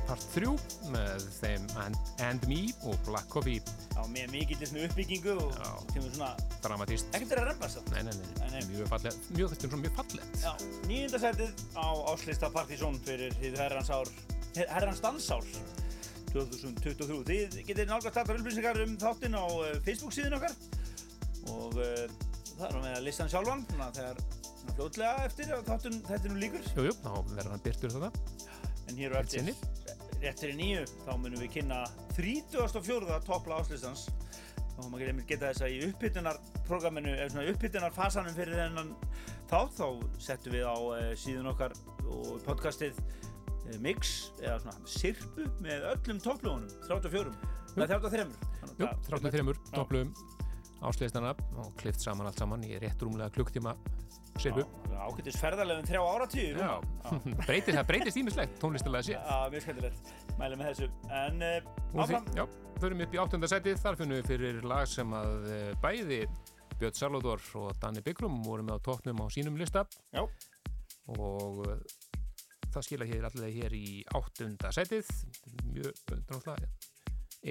part 0.08 0.24
3 0.34 0.50
með 0.90 1.24
þeim 1.36 1.66
And, 1.78 1.98
and 2.26 2.46
Me 2.50 2.62
og 2.88 2.96
Black 3.06 3.28
Coffee 3.30 3.60
Já, 3.94 4.00
með 4.10 4.32
svona 4.66 4.86
uppbyggingu 4.88 5.34
og 5.38 5.52
svona 5.94 6.30
dramatíst. 6.64 7.12
ekkert 7.14 7.34
er 7.36 7.42
að 7.44 7.48
rempa 7.52 7.68
svo 7.70 7.82
Nei, 7.92 8.02
nei, 8.08 8.14
nei, 8.16 8.30
Nei, 8.40 8.48
nei. 8.56 8.62
mjög 8.72 8.88
fallet, 8.90 9.20
mjög, 9.36 9.52
þetta 9.52 9.68
er 9.68 9.70
svona 9.70 9.82
mjög 9.84 9.94
fallet. 10.00 10.40
Já, 10.42 10.52
nýjunda 10.90 11.20
setið 11.22 11.62
á 11.78 11.86
áslista 12.14 12.50
partysón 12.56 12.98
fyrir 13.06 13.36
herrans 13.60 13.92
ár 13.94 14.10
herrans 14.56 15.02
dansár 15.04 15.46
2023 16.32 17.20
Þið 17.30 17.62
getið 17.70 17.90
nálgast 17.92 18.18
allar 18.24 18.40
upplýsingar 18.42 18.82
um 18.82 18.96
þáttinn 18.98 19.38
á 19.38 19.44
uh, 19.46 19.70
Facebook 19.86 20.14
síðan 20.16 20.38
okkar 20.40 20.58
og 21.54 21.78
uh, 21.78 22.04
það 22.58 22.66
er 22.72 22.78
með 22.82 22.96
að 22.98 23.06
listan 23.06 23.30
sjálfan 23.30 23.62
svona 23.70 23.92
þegar 23.94 24.24
svona 24.80 24.88
fljótlega 24.88 25.24
eftir 25.26 25.50
þáttun 25.66 25.98
þetta 26.06 26.30
nú 26.30 26.38
líkur 26.40 26.64
Jú, 26.74 26.84
jú, 26.88 26.92
þá 27.02 27.10
verður 27.34 27.52
hann 27.52 27.62
byrtur 27.64 27.92
þetta. 27.92 28.10
en 28.88 28.96
hér 28.96 29.12
og 29.12 29.20
eftir 29.20 29.50
rétt 30.20 30.40
fyrir 30.40 30.56
nýju 30.56 30.84
þá 31.04 31.10
munum 31.18 31.40
við 31.40 31.50
kynna 31.54 31.80
34. 32.16 33.20
toppla 33.26 33.60
áslistans 33.60 34.06
þá 34.74 34.80
má 34.80 34.88
maður 34.94 35.22
geta 35.28 35.50
þess 35.50 35.62
að 35.62 35.74
í 35.74 35.80
uppbytunarprogramminu 35.90 37.12
eða 37.12 37.30
svona 37.34 37.52
uppbytunarfasanum 37.52 38.36
fyrir 38.36 38.56
þennan 38.56 38.94
þátt 39.50 39.76
þá 39.76 39.86
settum 40.18 40.56
við 40.56 40.64
á 40.68 40.76
uh, 40.76 41.12
síðun 41.16 41.52
okkar 41.52 41.76
og 42.08 42.40
podcastið 42.46 42.96
uh, 42.96 43.78
mix 43.80 44.30
eða 44.40 44.58
svona 44.64 44.88
sirpu 44.88 45.48
með 45.60 45.88
öllum 45.92 46.20
topplögunum 46.24 46.68
34 46.88 47.32
Það 47.70 47.84
er 47.84 47.90
33 48.00 48.24
Jú, 48.80 48.86
33 49.06 49.56
toplum 49.76 50.14
ásliðistana 50.80 51.34
og 51.60 51.74
klift 51.76 52.00
saman 52.00 52.28
allt 52.30 52.40
saman 52.40 52.64
í 52.64 52.78
rétt 52.80 53.02
rúmlega 53.04 53.32
klukktíma 53.36 53.76
sirpu. 54.44 54.64
Ákveðis 55.00 55.38
ferðarlegum 55.40 55.86
þrjá 55.88 56.00
áratíu 56.04 56.48
Já, 56.60 56.72
breytir, 57.46 57.76
það 57.78 57.86
breytist 57.88 58.18
ímislegt 58.20 58.58
tónlistilega 58.60 59.06
sér. 59.06 59.22
Já, 59.24 59.38
mjög 59.52 59.64
skemmtilegt, 59.64 60.10
mælum 60.40 60.60
með 60.60 60.70
þessu 60.70 60.88
En 61.16 61.44
uh, 61.46 62.02
áfram 62.04 62.28
já, 62.36 62.44
förum 62.82 63.04
upp 63.06 63.16
í 63.16 63.20
áttunda 63.22 63.50
setið, 63.50 63.80
þar 63.80 63.98
finnum 64.00 64.20
við 64.20 64.30
fyrir 64.34 64.60
lag 64.68 64.88
sem 64.88 65.16
að 65.16 65.48
eh, 65.54 65.70
bæði 65.82 66.20
Björn 66.80 66.96
Salvador 66.96 67.42
og 67.60 67.72
Danni 67.80 68.00
Byggrum 68.04 68.38
voru 68.44 68.64
með 68.64 68.80
á 68.80 68.84
tóknum 68.88 69.20
á 69.20 69.26
sínum 69.32 69.58
lista. 69.60 69.84
Já. 70.16 70.22
Og 71.12 71.60
eh, 71.68 71.82
það 72.70 72.86
skila 72.86 73.08
hér 73.08 73.26
allir 73.28 73.52
hér 73.58 73.76
í 73.76 74.00
áttunda 74.16 74.70
setið, 74.72 75.10
mjög, 75.74 76.00
náttúrulega, 76.08 76.70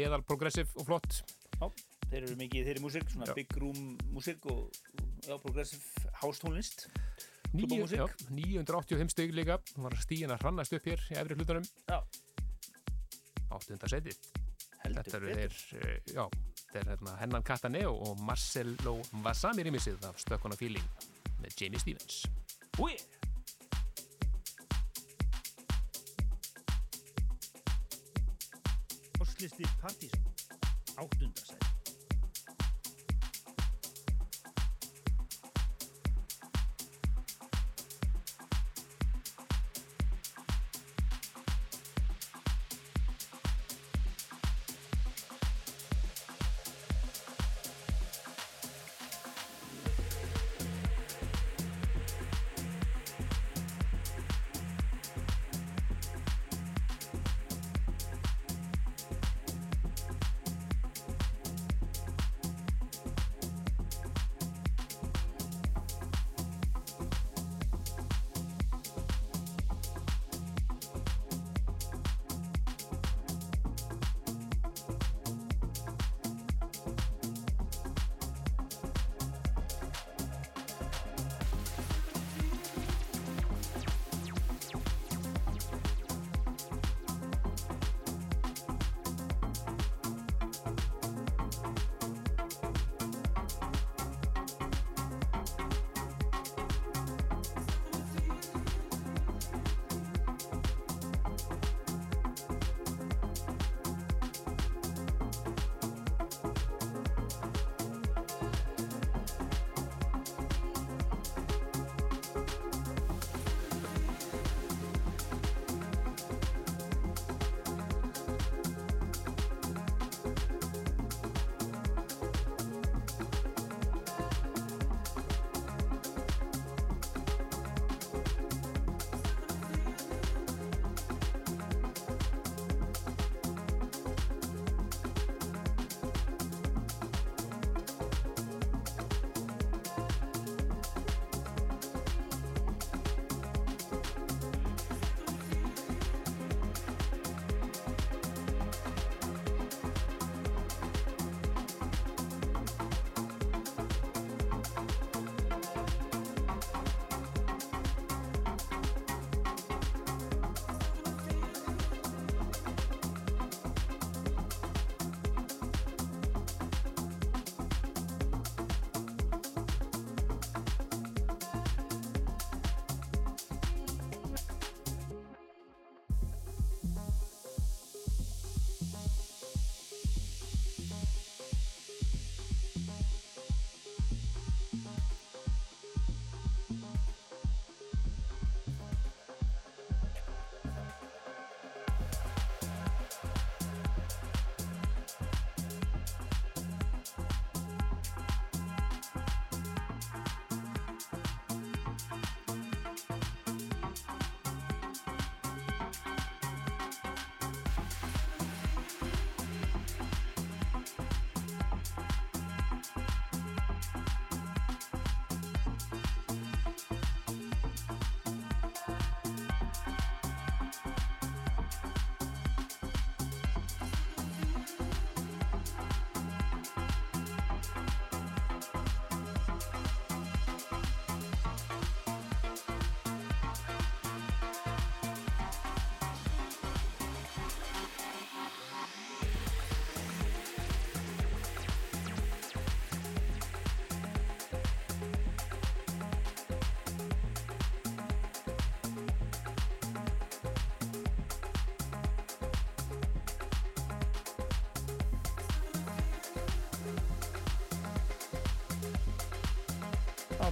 eðal 0.02 0.24
progressiv 0.26 0.74
og 0.80 0.90
flott. 0.90 1.22
Já, 1.60 1.68
þeir 2.10 2.24
eru 2.26 2.36
mikið 2.40 2.60
í 2.62 2.66
þeirri 2.68 2.84
músík, 2.84 3.10
svona 3.14 3.30
Já. 3.30 3.36
big 3.38 3.56
room 3.62 3.98
músík 4.16 4.46
og 4.50 4.72
já, 5.28 5.36
progressive 5.44 6.14
house 6.22 6.42
tónlist 6.42 6.88
Níu, 7.54 7.66
Klubbamúsík. 7.66 7.98
já, 7.98 8.06
985 8.30 9.10
stig 9.16 9.32
líka, 9.34 9.60
var 9.82 9.96
stíin 10.04 10.30
að 10.30 10.44
hrannast 10.44 10.74
upp 10.78 10.86
hér 10.86 11.02
í 11.10 11.16
efri 11.18 11.38
hlutunum. 11.40 11.66
Já. 11.90 11.98
Áttunda 13.50 13.90
setið. 13.90 14.20
Heldur 14.84 15.04
Þetta 15.08 15.18
eru 15.18 15.32
þeir, 15.34 15.56
eh, 15.82 15.96
já, 16.14 16.28
þetta 16.60 16.80
er 16.84 16.92
hérna 16.92 17.16
Hennan 17.20 17.44
Cataneo 17.44 17.96
og 18.06 18.22
Marcelo 18.22 18.94
Vasami 19.26 19.66
rýmisið 19.66 20.06
af 20.08 20.22
Stökkona 20.22 20.56
Feeling 20.56 20.86
með 21.42 21.58
Jamie 21.58 21.82
Stevens. 21.82 22.22
Úi, 22.78 22.94
Árslisti 29.20 29.64
Partíson 29.82 30.24
Áttundasæti 30.98 31.69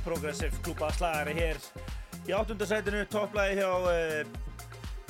Progressive 0.07 0.55
klúpa 0.63 0.87
slagari 0.95 1.33
hér 1.35 1.57
í 2.27 2.35
áttundasætinu 2.35 3.01
topplæði 3.11 3.57
hjá 3.59 3.71
uh, 3.75 4.21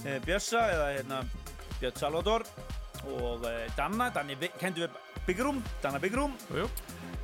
uh, 0.01 0.15
Bjössa 0.25 0.63
eða 0.73 0.87
hérna 0.95 1.19
Björn 1.77 1.99
Salvador 1.99 2.45
og 3.05 3.45
uh, 3.45 3.59
Danna, 3.77 4.09
Danni 4.15 4.37
kenndi 4.57 4.87
við 5.27 5.43
Room, 5.43 5.61
Danna 5.83 6.01
jú. 6.01 6.65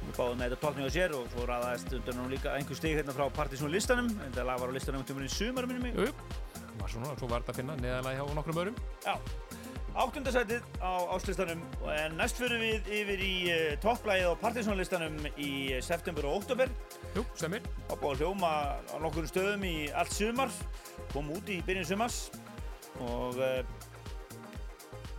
við 0.04 0.14
báðum 0.18 0.38
með 0.38 0.54
þetta 0.54 0.62
tólkning 0.62 0.86
á 0.86 0.92
sér 0.94 1.16
og 1.18 1.26
svo 1.34 1.48
ræðaðist 1.50 1.98
undan 1.98 2.18
nú 2.20 2.30
líka 2.30 2.54
einhver 2.54 2.78
stig 2.78 2.98
hérna 3.00 3.16
frá 3.16 3.26
Partizón 3.34 3.72
listanum. 3.72 4.10
En 4.26 4.34
það 4.36 4.52
var 4.52 4.70
á 4.70 4.76
listanum 4.76 5.02
um 5.02 5.08
tímurinn 5.08 5.32
sumar 5.32 5.66
minnum 5.66 5.88
mig. 5.88 6.14
Svona, 6.84 7.14
svo 7.18 7.30
var 7.32 7.42
þetta 7.42 7.56
að 7.56 7.62
finna 7.62 7.78
neðalega 7.80 8.20
hjá 8.20 8.36
nokkrum 8.36 8.60
örum. 8.66 8.82
Já, 9.06 9.16
áttundasætið 10.04 10.66
á 10.84 10.92
áslistanum 11.16 11.64
en 11.96 12.18
næst 12.20 12.42
fyrir 12.42 12.60
við 12.60 12.92
yfir 13.00 13.24
í 13.24 13.36
topplægið 13.84 14.34
á 14.34 14.42
Partizónlistanum 14.42 15.20
í 15.38 15.52
eh, 15.78 15.82
september 15.86 16.28
og 16.28 16.42
oktober 16.42 16.74
Jú, 17.14 17.22
stemir. 17.38 17.62
á 17.90 17.94
búið 17.94 18.14
að 18.16 18.22
hljóma 18.24 18.52
á 18.90 18.96
nokkur 19.04 19.28
stöðum 19.30 19.64
í 19.70 19.74
allt 19.94 20.14
sumar 20.16 20.50
kom 21.14 21.30
út 21.36 21.50
í 21.54 21.60
byrjun 21.66 21.86
sumars 21.86 22.18
og 23.06 23.38
uh, 23.38 23.62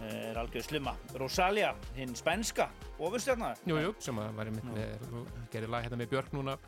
er 0.05 0.37
algjör 0.41 0.67
slumma 0.67 0.97
Rosalia, 1.21 1.71
hinn 1.95 2.15
spænska 2.19 2.67
ofurstjarnar 2.99 3.61
Jú, 3.69 3.79
jú, 3.79 3.93
sem 4.03 4.19
að 4.21 4.33
var 4.41 4.51
einmitt 4.51 4.67
með, 4.75 5.07
gerir 5.55 5.71
lag 5.71 5.87
hérna 5.87 6.01
með 6.03 6.11
Björk 6.17 6.35
núna 6.35 6.59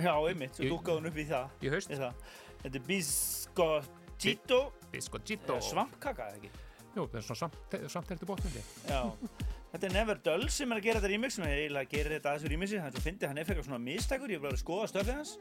Já, 0.00 0.12
einmitt, 0.18 0.56
svo 0.58 0.66
dúkkaði 0.72 0.98
hún 0.98 1.08
upp 1.12 1.18
í 1.20 1.24
það 1.28 1.64
í 1.68 1.70
haust. 1.76 1.90
það. 1.92 2.28
Þetta 2.62 2.78
er 2.78 2.84
biscottito 2.88 4.60
Biscottito. 4.92 5.58
svampkaka, 5.64 6.30
eða 6.32 6.38
ekki? 6.40 6.50
Jú, 6.96 7.04
það 7.08 7.18
er 7.20 7.26
svona 7.28 7.88
samt 7.92 8.10
heldur 8.12 8.28
botnindi. 8.28 8.62
Já, 8.88 9.02
þetta 9.72 9.88
er 9.88 9.94
Never 9.96 10.20
Dull 10.28 10.46
sem 10.52 10.72
er 10.72 10.80
að 10.80 10.86
gera 10.86 11.00
þetta 11.00 11.12
remix. 11.12 11.38
Er 11.40 11.62
eiginlega 11.62 11.88
að 11.88 11.96
gera 11.96 12.14
þetta 12.16 12.30
að 12.32 12.38
þessu 12.38 12.52
remixi 12.52 12.80
þannig 12.82 13.00
að 13.00 13.06
fyndi 13.08 13.30
hann 13.30 13.42
er 13.42 13.48
fyrir 13.48 13.66
svona 13.68 13.82
mistækur 13.86 14.34
ég 14.34 14.40
er 14.40 14.44
bara 14.44 14.58
að 14.58 14.62
skoða 14.62 14.90
stöfið 14.92 15.18
hans. 15.18 15.34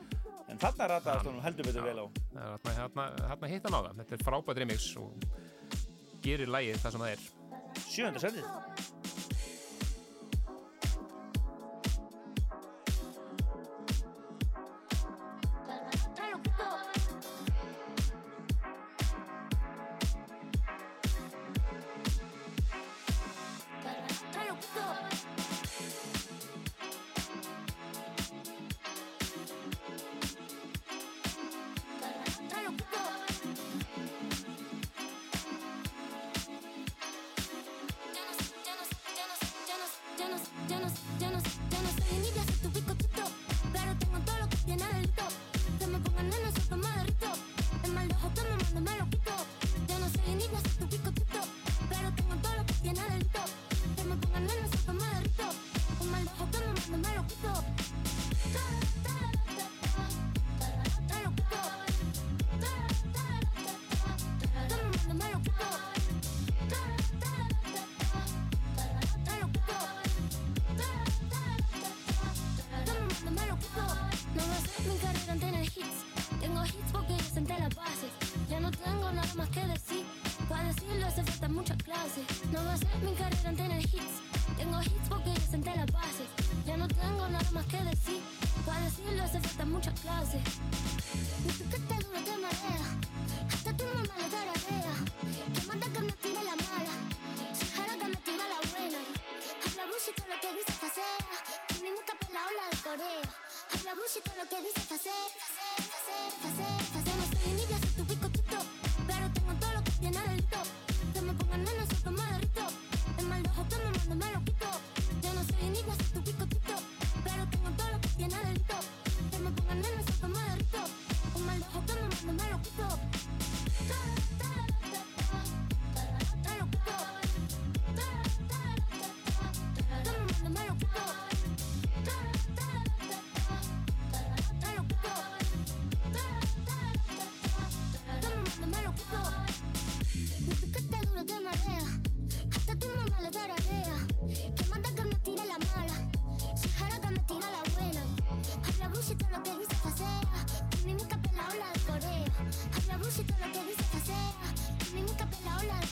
En 0.52 0.62
þarna 0.62 0.90
rataðast 0.96 1.30
hann 1.30 1.44
heldur 1.46 1.70
betur 1.70 1.88
vel 1.88 2.00
á. 2.02 2.06
Það 2.34 2.72
Þarna, 2.96 3.52
hitt 3.52 3.68
hann 3.68 3.78
á 3.78 3.82
það. 3.82 3.94
Þetta 4.02 4.18
er 4.18 4.26
frábært 4.30 4.64
remix 4.64 4.90
og 5.02 5.30
gerir 6.26 6.52
lagið 6.52 6.82
það 6.84 6.98
sem 6.98 7.06
það 7.06 7.16
er. 7.16 7.30
sjönda 7.92 8.20
setið 8.20 9.01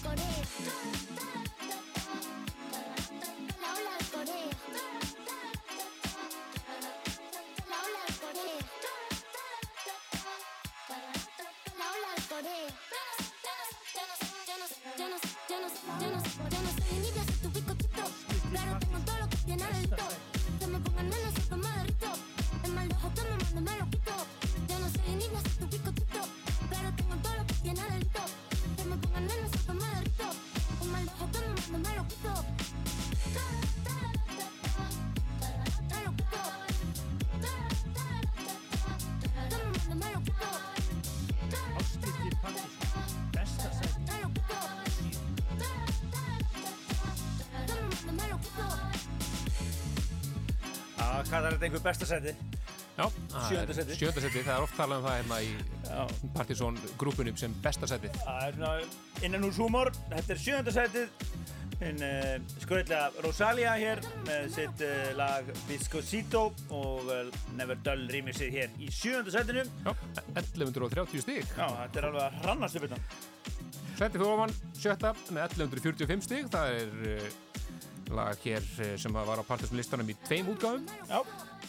con 0.09 0.17
esto. 0.17 1.38
Að 51.29 51.35
kallar 51.35 51.55
þetta 51.55 51.69
einhver 51.69 51.85
besta 51.85 52.09
sæti 52.09 52.35
Já, 52.99 53.05
það 53.31 53.45
Sjöunda 53.47 53.71
er 53.71 53.77
sæti. 53.77 53.95
Sjönda 53.95 54.21
seti, 54.23 54.41
það 54.43 54.57
er 54.57 54.65
oft 54.65 54.75
talað 54.75 54.97
um 54.99 55.05
það 55.05 55.13
hérna 55.19 55.37
í. 55.39 55.51
Partizón 56.35 56.79
grúpunum 56.99 57.37
sem 57.39 57.53
besta 57.63 57.87
setið. 57.87 58.17
Það 58.25 58.41
er 58.47 58.57
svona 58.57 59.23
innan 59.27 59.47
úr 59.47 59.55
húmor. 59.55 59.91
Þetta 60.11 60.35
er 60.35 60.41
sjönda 60.43 60.73
sætið. 60.75 61.13
Hinn 61.79 62.03
uh, 62.03 62.33
skröðlega 62.59 63.23
Rosalia 63.23 63.77
hér 63.79 64.01
með 64.25 64.49
sitt 64.51 64.81
uh, 64.83 65.13
lag 65.15 65.47
Biscosito 65.69 66.49
og 66.75 67.07
uh, 67.07 67.29
Never 67.55 67.79
Dull 67.85 68.03
remixið 68.11 68.57
hér 68.57 68.73
í 68.83 68.91
sjönda 68.91 69.31
sætinu. 69.31 69.63
Já, 69.85 69.93
1130 70.35 71.23
stík. 71.23 71.53
Já, 71.55 71.69
þetta 71.85 72.01
er 72.01 72.09
alveg 72.09 72.25
að 72.25 72.41
hrannast 72.43 72.81
upp 72.81 72.89
þetta. 72.89 73.21
Setið 73.93 74.17
fyrir 74.17 74.33
ofan 74.33 74.57
sjötta 74.75 75.13
með 75.31 75.45
1145 75.61 76.27
stík. 76.27 76.51
Það 76.51 76.81
er 76.81 76.99
uh, 77.13 77.31
lag 78.15 78.41
hér 78.45 78.65
uh, 78.79 78.95
sem 79.01 79.13
var 79.13 79.41
á 79.41 79.45
Partizón 79.47 79.79
listanum 79.79 80.09
í 80.09 80.17
tveim 80.25 80.49
útgáfum. 80.53 80.89
Já, 81.09 81.21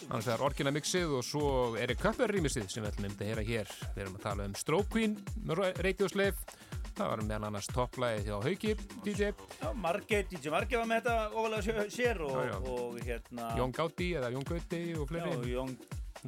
Annars 0.08 0.26
vegar 0.26 0.46
Orgina 0.48 0.72
mixið 0.74 1.12
og 1.18 1.26
svo 1.26 1.52
Erik 1.78 2.00
Köpper 2.02 2.32
rýmisið 2.32 2.70
sem 2.72 2.82
við 2.82 2.92
ætlum 2.92 3.08
einmitt 3.10 3.22
að 3.22 3.30
heyra 3.30 3.46
hér. 3.46 3.76
Við 3.94 4.04
erum 4.04 4.18
að 4.18 4.26
tala 4.26 4.48
um 4.48 4.58
Stroke 4.58 4.90
Queen 4.94 5.18
með 5.44 6.08
Slave 6.10 6.68
Það 7.00 7.10
var 7.10 7.22
meðal 7.24 7.46
annars 7.48 7.68
topplæði 7.70 8.24
hjá 8.26 8.34
Hauki 8.44 8.72
DJ, 9.04 9.30
Já, 9.60 9.68
Margeit, 9.78 10.28
DJ 10.28 10.52
Margeit 10.52 10.80
var 10.80 10.88
með 10.90 11.06
þetta 11.06 11.14
ofalega 11.30 11.84
sér 11.94 12.20
og, 12.26 12.34
Já, 12.34 12.50
já. 12.50 12.56
og 12.74 12.98
hérna 13.06 13.46
Jón 13.56 13.72
Gátti 13.76 14.08
eða 14.18 14.32
Jón 14.34 14.48
Gauti 14.48 14.80
og 14.98 15.06
fleiri, 15.08 15.54
Jón 15.54 15.72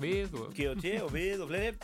við 0.00 0.38
og 0.40 0.54
G.O.T. 0.56 0.94
og 1.04 1.12
við 1.12 1.44
og 1.44 1.50
fleiri 1.52 1.74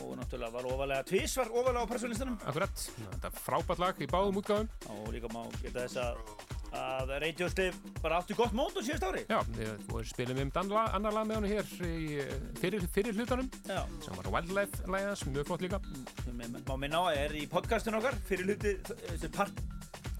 og 0.00 0.14
náttúrulega 0.16 0.54
var 0.54 0.68
ofalega 0.70 1.08
tvís 1.10 1.34
var 1.36 1.50
ofalega 1.52 1.84
á 1.84 1.90
persónlistanum 1.90 2.38
akkurat. 2.46 2.86
Þetta 3.02 3.28
er 3.28 3.42
frábært 3.44 3.82
lag 3.82 4.00
í 4.00 4.08
báðum 4.08 4.40
útgáðum. 4.40 4.70
og 4.94 5.12
líka 5.12 5.28
má 5.34 5.42
geta 5.60 5.84
þess 5.84 6.00
að 6.00 6.49
að 6.76 7.12
Radio 7.24 7.48
Slave 7.50 7.94
bara 8.02 8.20
átti 8.20 8.36
gott 8.38 8.54
mót 8.56 8.76
á 8.78 8.80
síðast 8.84 9.06
ári. 9.06 9.24
Já, 9.30 9.40
við 9.56 10.06
spilum 10.10 10.40
um 10.44 10.52
annar 10.54 11.16
lag 11.16 11.26
með 11.26 11.40
hann 11.40 11.48
hér 11.50 11.74
í 11.88 12.20
eh, 12.22 12.32
fyrir, 12.60 12.86
fyrir 12.94 13.18
hlutanum 13.18 13.50
Já, 13.66 13.82
sem 14.04 14.16
var 14.16 14.30
Wildlife 14.36 14.86
lagið 14.86 15.26
mjög 15.34 15.50
flott 15.50 15.64
líka. 15.66 15.82
sem 16.24 16.40
má 16.68 16.74
minna 16.78 17.02
á 17.02 17.04
er 17.12 17.34
í 17.34 17.46
podcastinu 17.50 17.98
okkar 17.98 18.18
fyrir 18.28 18.46
hluti, 18.50 18.76
þetta 18.86 19.26
er 19.26 19.36
part 19.36 19.62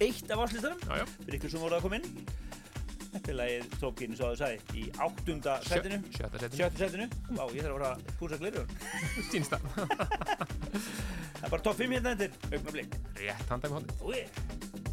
1 0.00 0.30
af 0.32 0.44
áslistanum. 0.46 0.86
Fyrir 1.20 1.38
ykkur 1.38 1.52
sem 1.52 1.60
voru 1.60 1.76
að 1.76 1.84
koma 1.86 2.00
inn. 2.00 2.26
Þetta 3.10 3.32
er 3.32 3.36
lagið 3.40 3.72
Tókin, 3.82 4.12
svo 4.16 4.28
að 4.28 4.36
þú 4.36 4.40
sagði, 4.40 4.58
í 4.78 4.84
áttunda 5.06 5.56
setinu. 5.66 5.98
Sjötta 6.14 6.42
setinu. 6.44 6.60
Sjötta 6.60 6.84
setinu. 6.84 7.08
Vá, 7.34 7.42
ég 7.56 7.66
þarf 7.66 7.74
að 7.74 7.80
fara 7.80 7.90
að 7.90 8.12
púsa 8.20 8.38
glirjum 8.40 8.68
Sýnst 9.32 9.56
það. 9.56 9.62
Það 11.40 11.48
er 11.48 11.52
bara 11.56 11.64
topp 11.66 11.80
5 11.80 11.96
hérna 11.96 12.14
eftir. 12.14 12.38
Augnablik 12.52 12.96
Rétt 13.18 13.50
handa 13.50 13.72
með 13.72 13.76
hóndið. 13.80 14.89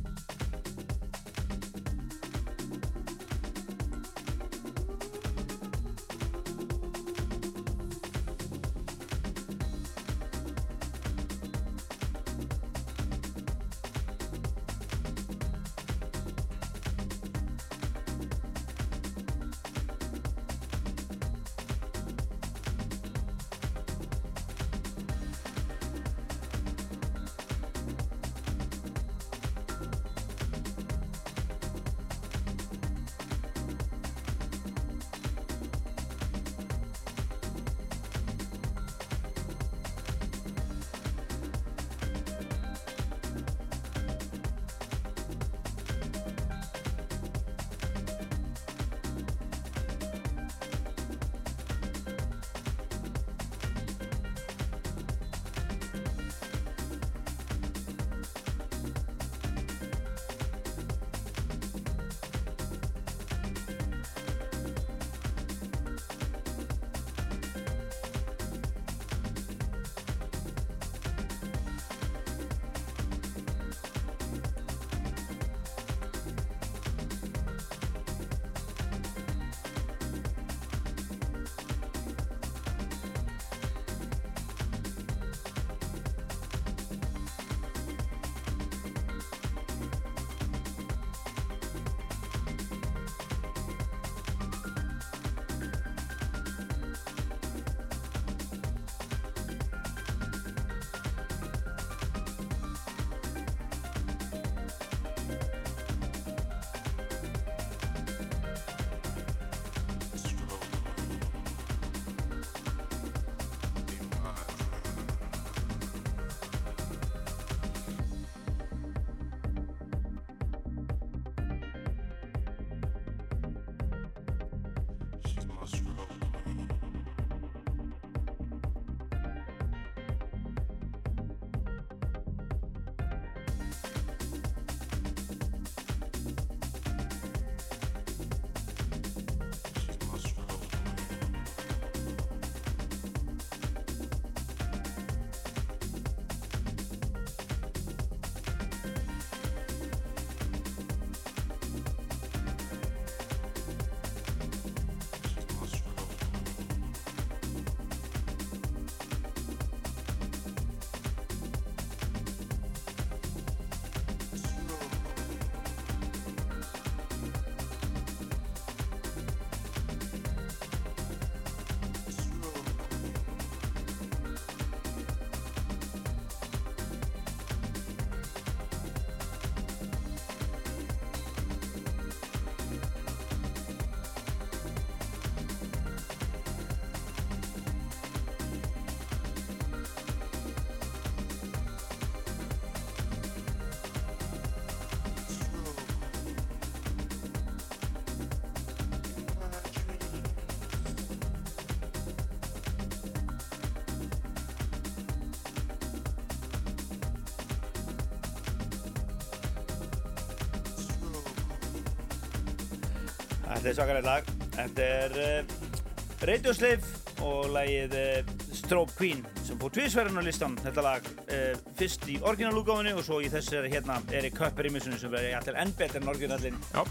Þetta 213.67 213.81
er 213.81 213.81
svakalegt 213.81 214.05
lag. 214.07 214.27
Þetta 214.55 214.83
er 214.87 215.15
uh, 215.19 216.21
Radio 216.23 216.51
Slave 216.55 217.23
og 217.27 217.49
lagið 217.51 217.95
uh, 217.99 218.29
Strobe 218.55 218.93
Queen 218.95 219.25
sem 219.43 219.59
fór 219.59 219.73
tvísverðin 219.75 220.21
á 220.21 220.23
listan 220.23 220.55
þetta 220.61 220.85
lag 220.85 221.09
uh, 221.25 221.65
fyrst 221.75 222.07
í 222.07 222.15
orginalúgáfinni 222.31 222.93
og 222.95 223.03
svo 223.03 223.19
í 223.19 223.27
þessari 223.33 223.73
hérna 223.73 223.97
Erik 224.15 224.37
Köpper 224.39 224.69
í 224.69 224.71
missunni 224.71 225.01
sem 225.01 225.11
verður 225.11 225.35
alltaf 225.41 225.59
enn 225.59 225.75
betur 225.75 225.99
en 225.99 226.13
orginallin. 226.13 226.61
Já, 226.71 226.85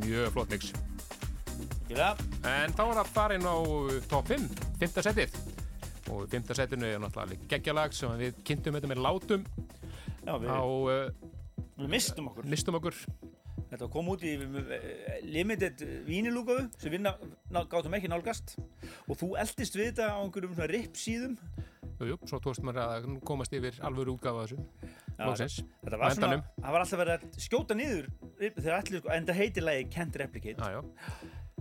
mjög 0.00 0.34
flott 0.34 0.56
mix. 0.56 0.74
Það? 1.92 2.26
En 2.56 2.74
þá 2.74 2.84
er 2.88 2.92
það 2.98 3.14
farin 3.20 3.46
á 3.46 3.56
top 4.10 4.34
5, 4.34 4.50
5. 4.82 5.00
setið. 5.12 5.40
Og 6.10 6.26
í 6.26 6.30
5. 6.34 6.54
setinu 6.58 6.90
er 6.90 7.04
náttúrulega 7.06 7.52
geggjalag 7.54 7.94
sem 7.94 8.18
við 8.18 8.42
kynntum 8.50 8.80
þetta 8.80 8.90
með 8.96 9.06
látum 9.06 9.46
Já, 10.26 10.34
við, 10.42 10.50
á 10.50 10.62
við 11.78 11.94
mistum 11.94 12.32
okkur. 12.34 12.50
listum 12.50 12.82
okkur. 12.82 13.04
Þetta 13.70 13.88
kom 13.92 14.08
út 14.10 14.24
í 14.26 14.34
eh, 14.34 15.18
limited 15.30 15.82
vínilúgáfu 16.08 16.66
sem 16.80 16.94
við 16.94 17.06
gátum 17.70 17.94
ekki 17.98 18.10
nálgast. 18.10 18.56
Og 19.06 19.18
þú 19.20 19.34
eldist 19.38 19.78
við 19.78 19.92
þetta 19.92 20.10
á 20.10 20.18
einhverjum 20.18 20.56
svona 20.56 20.70
rip 20.72 20.98
síðum. 20.98 21.36
Jú, 22.00 22.08
jú, 22.14 22.16
svo 22.26 22.40
tókst 22.42 22.64
maður 22.64 22.80
að 22.86 23.08
komast 23.28 23.54
yfir 23.54 23.76
alvöru 23.84 24.16
útgáfa 24.16 24.42
af 24.42 24.50
þessu. 24.50 24.90
Loksins. 25.20 25.58
Þetta 25.84 25.98
var 26.00 26.14
svona, 26.16 26.38
það 26.56 26.74
var 26.74 26.84
alltaf 26.84 27.02
verið 27.02 27.16
að 27.16 27.44
skjóta 27.44 27.76
niður 27.76 28.08
þegar 28.40 28.78
allir, 28.78 29.04
en 29.14 29.28
það 29.28 29.40
heitir 29.42 29.66
lagi 29.66 29.84
Can't 29.92 30.18
Replicate. 30.22 30.70
Já. 30.72 30.80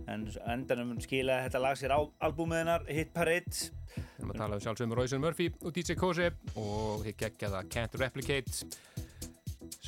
en 0.09 0.23
endanum 0.49 0.95
skilaði 1.03 1.45
þetta 1.45 1.59
lag 1.61 1.75
sér 1.77 1.93
á 1.93 1.99
albúmiðinar 2.25 2.87
Hit 2.89 3.11
Parade. 3.13 3.67
Við 3.93 4.23
erum 4.23 4.31
að 4.33 4.39
tala 4.41 4.57
um 4.57 4.63
sjálfsögum 4.63 4.95
Royce 4.97 5.19
Murphy 5.21 5.49
og 5.59 5.75
DJ 5.75 5.97
Kose 5.99 6.31
og 6.55 7.03
þið 7.05 7.19
geggjaða 7.19 7.61
Can't 7.69 7.99
Replicate 7.99 8.98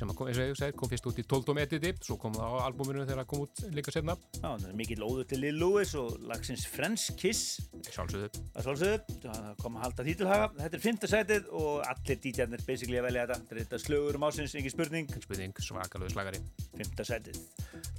sem 0.01 0.11
kom, 0.17 0.29
eins 0.29 0.39
og 0.41 0.49
ég 0.49 0.57
segir, 0.57 0.75
kom 0.77 0.89
fyrst 0.89 1.07
út 1.11 1.19
í 1.21 1.25
12 1.29 1.61
editi 1.61 1.91
svo 2.01 2.17
kom 2.21 2.33
það 2.33 2.55
á 2.57 2.65
albúminu 2.65 3.03
þegar 3.05 3.21
það 3.21 3.27
kom 3.29 3.43
út 3.45 3.61
líka 3.75 3.93
setna 3.93 4.15
Já, 4.39 4.47
það 4.47 4.67
er 4.71 4.77
mikill 4.79 5.05
óður 5.05 5.27
til 5.29 5.39
Lil 5.43 5.59
Louis 5.61 5.91
og 5.99 6.15
lagsins 6.25 6.65
French 6.69 7.11
Kiss. 7.19 7.59
Sjálfsögðu. 7.91 8.31
Að 8.55 8.65
svolsögðu, 8.65 9.17
það 9.27 9.49
kom 9.61 9.77
að 9.77 9.85
halda 9.85 10.05
því 10.07 10.15
til 10.17 10.29
haga. 10.31 10.49
Þetta 10.57 10.77
er 10.79 10.83
fymta 10.85 11.09
sætið 11.11 11.49
og 11.59 11.85
allir 11.91 12.19
DJ-arnir 12.23 12.65
basically 12.65 13.01
að 13.01 13.07
velja 13.09 13.25
þetta, 13.27 13.39
þetta 13.41 13.55
er 13.55 13.61
þetta 13.61 13.81
slögur 13.85 14.17
um 14.17 14.27
ásins, 14.27 14.57
engin 14.57 14.73
spurning. 14.73 15.15
Spurning 15.27 15.63
svakalöðu 15.67 16.15
slagari. 16.15 16.41
Fymta 16.79 17.07
sætið. 17.11 17.41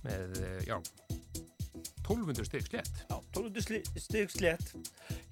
Með, 0.07 0.39
eh, 0.43 0.61
já 0.66 0.77
1200 2.03 2.49
stygg 2.49 2.66
slétt. 2.66 3.05
Já, 3.07 3.16
12 3.33 3.62
stig 4.03 4.35
slétt. 4.35 4.74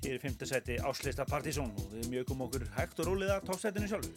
Hér 0.05 0.15
er 0.15 0.23
fymta 0.23 0.47
sæti 0.47 0.79
áslista 0.79 1.27
Partizón 1.29 1.75
og 1.75 1.91
við 1.97 2.13
mjögum 2.15 2.47
okkur 2.47 2.69
hægt 2.79 3.03
og 3.03 3.11
rólið 3.11 3.35
að 3.35 3.49
toppsætinu 3.51 3.91
sjálfu 3.91 4.15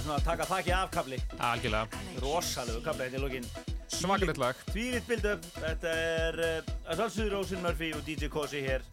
er 0.00 0.06
svona 0.06 0.18
að 0.20 0.26
taka 0.30 0.48
þakki 0.48 0.72
af 0.76 0.90
kapli 0.94 1.20
Algjörlega, 1.50 2.00
rosalegu 2.24 2.80
kapli 2.84 3.06
hérna 3.06 3.20
í 3.20 3.22
lokin. 3.22 3.46
Svakalegt 3.90 4.40
lag. 4.40 4.58
Tvílitt 4.70 5.06
build-up, 5.08 5.46
þetta 5.58 5.94
er 6.08 6.42
uh, 6.46 6.74
að 6.86 7.00
sjálfsögðu 7.02 7.32
Rósin 7.34 7.64
Murphy 7.64 7.90
og 7.96 8.04
DJ 8.06 8.30
Kosi 8.32 8.62
hér. 8.64 8.84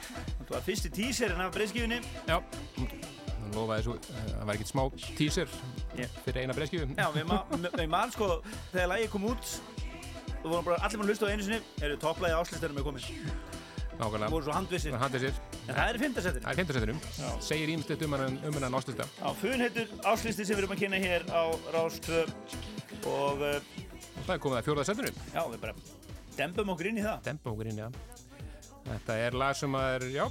Þetta 0.00 0.54
var 0.54 0.64
fyrsti 0.66 0.90
teaserinn 0.94 1.42
af 1.44 1.52
breyðskifunni 1.54 1.98
Já, 2.28 2.38
hann 2.40 3.52
lofaði 3.54 3.86
svo 3.86 3.96
eh, 3.98 4.22
Það 4.30 4.46
var 4.48 4.56
ekkert 4.56 4.70
smá 4.70 4.82
teaser 5.18 5.54
Já. 5.98 6.06
fyrir 6.24 6.40
eina 6.44 6.56
breyskju 6.56 6.88
Já, 6.94 7.06
við, 7.14 7.26
ma 7.28 7.40
við 7.52 7.86
man 7.92 8.14
sko, 8.14 8.30
þegar 8.72 8.92
lagið 8.94 9.12
kom 9.14 9.28
út 9.30 9.54
við 10.40 10.48
vorum 10.48 10.66
bara 10.70 10.80
allir 10.80 11.02
mann 11.02 11.08
að 11.08 11.14
hlusta 11.14 11.28
á 11.28 11.32
einu 11.34 11.46
sinni 11.46 11.60
eru 11.84 12.00
topplægi 12.00 12.38
áslistarum 12.38 12.80
er 12.80 12.86
komin 12.86 13.08
Nákvæmlega, 14.00 14.32
voru 14.32 14.46
svo 14.46 14.56
handvissir 14.56 14.96
en 15.66 15.74
það 15.74 15.84
er 15.86 15.98
í 15.98 16.02
fymtasettin 16.04 16.44
Það 16.46 16.52
er 16.52 16.60
fymtasettinum, 16.60 17.00
segir 17.44 17.74
ímstitt 17.76 18.04
um 18.06 18.16
hann 18.18 18.40
um 18.48 18.58
hann 18.60 18.78
áslista 18.80 19.06
á 19.20 19.30
fun 19.40 19.64
heitur 19.64 19.88
áslisti 20.02 20.44
sem 20.44 20.56
við 20.56 20.64
erum 20.64 20.76
að 20.76 20.82
kynna 20.84 21.02
hér 21.02 21.26
á 21.30 21.42
Rástvö 21.76 22.24
og 23.06 23.46
og 23.46 24.24
það 24.26 24.36
er 24.36 24.44
komið 24.44 24.60
að 24.60 24.68
fjóraða 24.68 24.88
settinum 24.90 25.20
já, 25.34 25.42
við 25.46 25.60
bara 25.64 25.74
dembum 26.40 26.72
okkur 26.74 26.90
inn 26.90 27.00
í 27.00 27.04
það. 27.04 27.22
Dempa 27.26 27.52
okkur 27.52 27.70
inn, 27.70 27.84
já 27.84 27.90
Þetta 28.80 29.16
er 29.22 29.34
lag 29.36 29.54
sem 29.54 29.74
er, 29.76 30.04
já, 30.10 30.24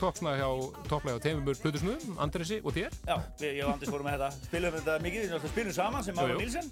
toppsna 0.00 0.32
hjá 0.36 0.48
topplega 0.90 1.16
á 1.16 1.24
teimumur 1.24 1.56
Plutusnúðum, 1.62 2.16
Andresi 2.20 2.58
og 2.60 2.74
þér. 2.74 2.96
Já, 3.06 3.14
við, 3.38 3.52
ég 3.60 3.62
og 3.64 3.70
Andris 3.76 3.92
fórum 3.92 4.08
með 4.08 4.16
þetta. 4.18 4.48
Spilum 4.48 4.74
þetta 4.74 4.96
mikið, 5.04 5.28
við 5.30 5.46
spilum 5.52 5.76
saman 5.76 6.04
sem 6.04 6.18
Mára. 6.18 6.34
Nílsen 6.36 6.66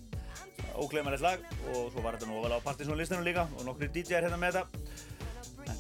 óglemanlegt 0.75 1.25
lag. 1.25 1.47
Og 1.71 1.95
svo 1.95 2.03
var 2.05 2.19
þetta 2.19 2.29
nú 2.29 2.43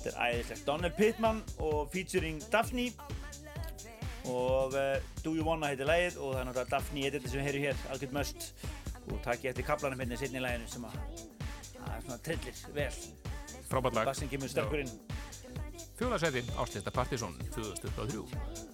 þetta 0.01 0.13
er 0.13 0.35
æðislegt. 0.35 0.67
Donald 0.67 0.97
Pittman 0.97 1.43
og 1.59 1.91
featuring 1.93 2.41
Daphne. 2.53 2.91
Og 4.31 4.77
uh, 4.77 4.97
Do 5.25 5.35
You 5.37 5.47
Wanna 5.47 5.71
heitir 5.71 5.89
lagið 5.89 6.19
og 6.21 6.35
það 6.35 6.41
er 6.41 6.49
náttúrulega 6.51 6.73
Daphne 6.75 7.07
edit 7.09 7.29
sem 7.29 7.41
við 7.41 7.49
heyrum 7.49 7.65
hér, 7.65 7.85
algjörð 7.93 8.17
möst 8.19 8.51
og 9.11 9.23
takk 9.25 9.47
ég 9.47 9.55
eftir 9.55 9.67
kaplanum 9.67 10.03
hérna 10.05 10.19
í 10.29 10.43
laginu 10.45 10.69
sem 10.71 10.85
að 10.87 10.99
það 11.73 11.95
er 11.95 12.05
svona 12.05 12.21
trillir 12.29 12.61
vel. 12.77 12.91
Frábært 13.71 13.97
lag. 13.97 14.11
Bassin 14.13 14.31
kemur 14.31 14.53
sterkur 14.53 14.85
inn. 14.85 14.93
Fjóraða 15.97 16.27
setti, 16.27 16.45
áslista 16.61 16.93
Partisón 16.95 17.39
2023 17.57 18.70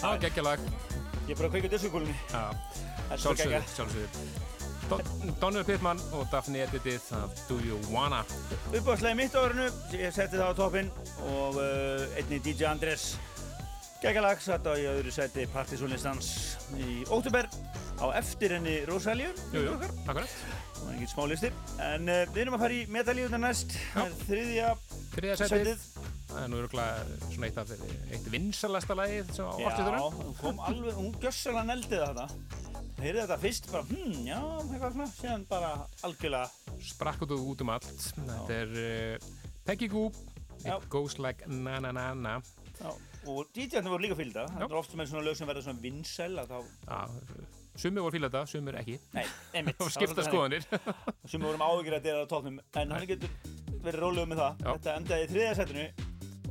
Það 0.00 0.06
var 0.10 0.20
geggjalag. 0.24 0.62
Ég 1.28 1.34
er 1.34 1.38
bara 1.40 1.48
að 1.48 1.52
kveika 1.56 1.70
diskokúlunni. 1.74 2.14
Já, 2.32 2.42
Það 2.50 3.12
er 3.16 3.20
svo 3.20 3.34
sjálfsögðu, 3.34 3.50
geggjað. 3.50 3.74
sjálfsögðu. 3.76 4.08
Don- 4.90 5.34
Donald 5.40 5.66
Pittman 5.68 6.00
og 6.18 6.24
Daphne 6.32 6.64
Editið 6.64 7.10
af 7.14 7.42
Do 7.48 7.58
You 7.62 7.76
Wanna. 7.92 8.24
Uppáðslega 8.74 9.14
mitt 9.20 9.34
á 9.38 9.40
árinu, 9.44 9.66
ég 9.94 10.14
setti 10.16 10.40
það 10.40 10.50
á 10.50 10.54
toppinn 10.58 10.88
og 11.30 11.60
uh, 11.60 12.16
einni 12.18 12.40
DJ 12.42 12.66
Andrés 12.72 13.12
Gægalag 14.02 14.40
satt 14.42 14.64
á 14.66 14.72
í 14.80 14.86
öðru 14.88 15.12
seti 15.12 15.44
Partizónlistans 15.52 16.30
í 16.80 17.02
óttúber 17.12 17.46
á 18.00 18.06
eftir 18.16 18.54
henni 18.56 18.78
Rosalíu. 18.88 19.28
Jú, 19.52 19.60
jú, 19.66 19.74
akkurat. 20.08 20.32
Það 20.74 20.86
var 20.88 20.94
ekki 20.96 21.08
smá 21.12 21.26
listi. 21.28 21.50
En 21.84 22.08
uh, 22.08 22.22
við 22.32 22.40
erum 22.46 22.56
að 22.56 22.64
fara 22.64 22.78
í 22.80 22.86
metalíunar 22.90 23.42
næst. 23.44 23.76
Það 23.92 24.06
er 24.08 24.16
þriðja 24.24 24.70
Þriðja 25.14 25.36
setið. 25.44 25.84
Það 26.30 26.42
er 26.46 26.48
nú 26.50 26.60
örgulega 26.64 27.20
svona 27.40 27.48
eitt 27.48 27.58
af 27.58 27.70
eitt 28.12 28.26
vinsalasta 28.32 28.94
lagið 28.96 29.30
sem 29.34 29.46
á 29.48 29.52
Já, 29.56 29.66
orðstöðurum. 29.68 30.16
hún 30.20 30.34
kom 30.40 30.58
alveg, 30.66 30.94
hún 30.98 31.12
gjössalega 31.22 31.64
neldið 31.70 32.02
þetta. 32.04 32.26
Heyrði 33.00 33.20
þetta 33.22 33.38
fyrst 33.40 33.68
bara, 33.72 33.84
hm, 33.88 34.16
já, 34.28 34.40
eitthvað 34.60 34.92
svona, 34.92 35.06
síðan 35.14 35.44
bara 35.48 35.70
algjörlega, 36.04 36.50
Sprakk 36.80 37.22
út 37.24 37.32
út 37.36 37.62
um 37.64 37.70
allt. 37.72 37.88
Þetta 38.16 38.58
er 38.58 38.74
uh, 38.80 39.30
Peggy 39.64 39.88
Goo, 39.88 40.10
Já. 40.64 40.74
It 40.76 40.88
Goes 40.92 41.16
Like 41.18 41.46
Na 41.48 41.78
Na 41.80 41.92
Na 41.92 42.12
Na. 42.14 42.34
já, 42.80 42.90
og 43.26 43.46
DJ-arnir 43.54 43.90
voru 43.92 44.04
líka 44.04 44.16
fylgda. 44.18 44.46
Það 44.52 44.66
er 44.68 44.76
oft 44.82 44.94
með 44.96 45.10
svona 45.12 45.24
lög 45.24 45.36
sem 45.36 45.48
verða 45.48 45.64
svona 45.64 45.80
vinsæl 45.80 46.36
að 46.40 46.52
þá, 46.52 46.58
Já, 46.90 47.00
sumir 47.76 48.04
voru 48.04 48.16
fíla 48.18 48.28
þetta, 48.28 48.44
sumir 48.52 48.80
ekki. 48.82 48.98
nei, 49.16 49.24
einmitt. 49.54 49.80
Og 49.84 49.92
skipta 49.92 50.24
skoðanir. 50.28 50.68
Sem 51.24 51.40
vorum 51.40 51.64
áhugir 51.64 51.96
að 51.96 52.12
er 52.12 52.20
á 52.20 52.26
tóknum, 52.28 52.60
en 52.76 52.92
hann 52.96 53.08
getur 53.08 53.32
verið 53.80 54.00
rólegur 54.04 54.28
með 54.28 54.44
það. 54.44 54.64
Já. 54.64 54.72
Þetta 54.76 54.96
endaði 55.00 55.24
í 55.24 55.30
þriðja 55.32 55.54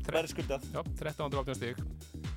verður 0.08 0.32
skuldað 0.34 0.68
13 1.00 1.40
áfnum 1.40 1.58
stík 1.58 2.29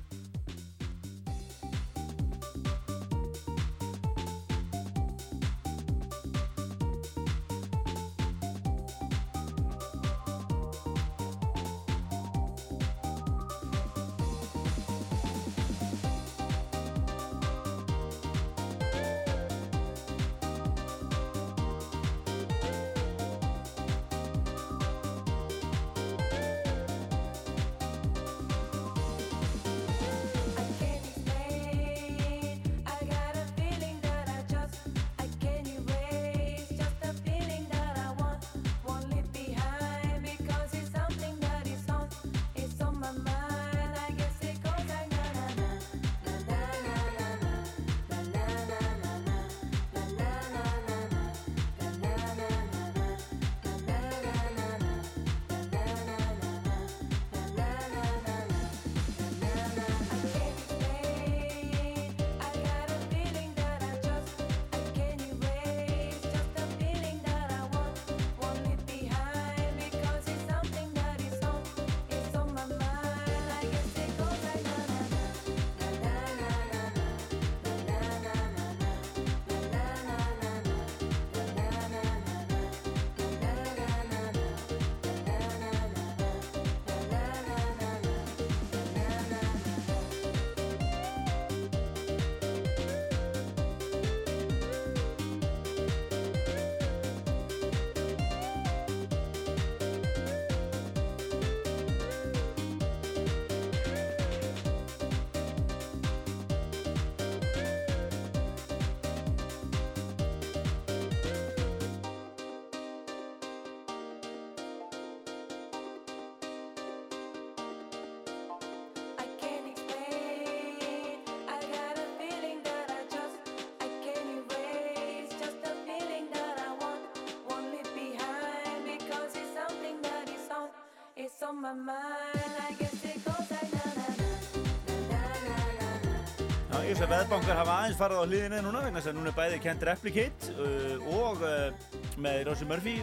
aðeins 137.93 138.01
farið 138.01 138.21
á 138.21 138.25
hliðinni 138.25 138.59
núna 138.65 138.79
vegna 138.81 139.01
að 139.03 139.13
núna 139.13 139.29
er 139.29 139.35
bæði 139.37 139.57
Kent 139.61 139.83
Replicate 139.85 140.53
uh, 140.57 141.03
og 141.13 141.43
uh, 141.45 141.91
með 142.17 142.39
Rosie 142.47 142.65
Murphy 142.65 142.95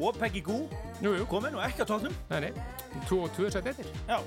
og 0.00 0.18
Peggy 0.20 0.42
Goo 0.46 0.68
komin 1.30 1.56
og 1.58 1.64
ekki 1.66 1.82
á 1.82 1.86
tóknum. 1.88 2.14
Nei, 2.30 2.46
nei. 2.46 2.52
2 3.08 3.18
og 3.24 3.32
2 3.34 3.50
setið 3.50 3.72
eftir. 3.72 3.90
Já, 4.06 4.20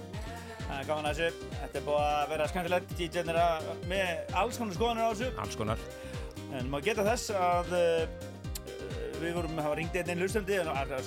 það 0.67 0.75
er 0.75 0.89
gaman 0.89 1.07
að 1.07 1.21
þessu. 1.21 1.47
Þetta 1.53 1.80
er 1.80 1.85
búið 1.88 2.03
að 2.09 2.34
vera 2.34 2.49
skemmtilegt. 2.51 2.93
DJ-nir 2.99 3.39
að 3.43 3.69
með 3.91 4.35
alls 4.43 4.59
konar 4.59 4.77
skoðanir 4.77 5.07
á 5.07 5.11
þessu. 5.13 5.31
Alls 5.45 5.59
konar. 5.61 5.85
En 6.53 6.71
maður 6.73 6.89
geta 6.89 7.05
þess 7.07 7.34
að 7.39 7.75
uh, 7.80 8.31
við 9.23 9.38
vorum 9.38 9.59
að 9.61 9.69
hafa 9.69 9.80
ringt 9.80 9.99
einn 10.01 10.11
einn 10.13 10.25
hlustandi, 10.25 10.59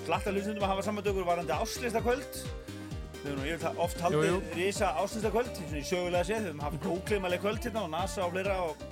slatta 0.06 0.32
hlustandum 0.32 0.64
að 0.64 0.72
hafa 0.72 0.86
samandökur 0.88 1.28
varandi 1.28 1.58
áslistakvöld. 1.58 2.40
Við 3.26 3.34
nú 3.34 3.46
yfir 3.48 3.80
oft 3.82 3.98
Jú, 3.98 4.20
jú. 4.22 4.36
haldið 4.36 4.52
risa 4.54 4.92
áslistakvöld, 5.02 5.50
svona 5.58 5.80
í 5.80 5.86
sögulega 5.86 6.26
séð. 6.28 6.44
Við 6.44 6.52
höfum 6.52 6.62
haft 6.62 6.86
óklimaleg 6.92 7.42
kvöld 7.42 7.64
hérna 7.66 7.82
og 7.82 7.90
NASA 7.90 8.22
og 8.22 8.34
fleira 8.36 8.58
og 8.68 8.85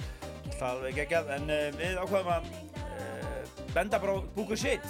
það 0.60 0.86
er 0.90 0.97
geggjað. 1.01 1.35
En 1.39 1.51
uh, 1.51 1.66
við 1.81 2.01
ákvaðum 2.05 2.32
að 2.36 2.48
uh, 2.85 3.66
benda 3.74 4.01
bara 4.02 4.16
á 4.16 4.18
of 4.44 4.55
Shit. 4.59 4.89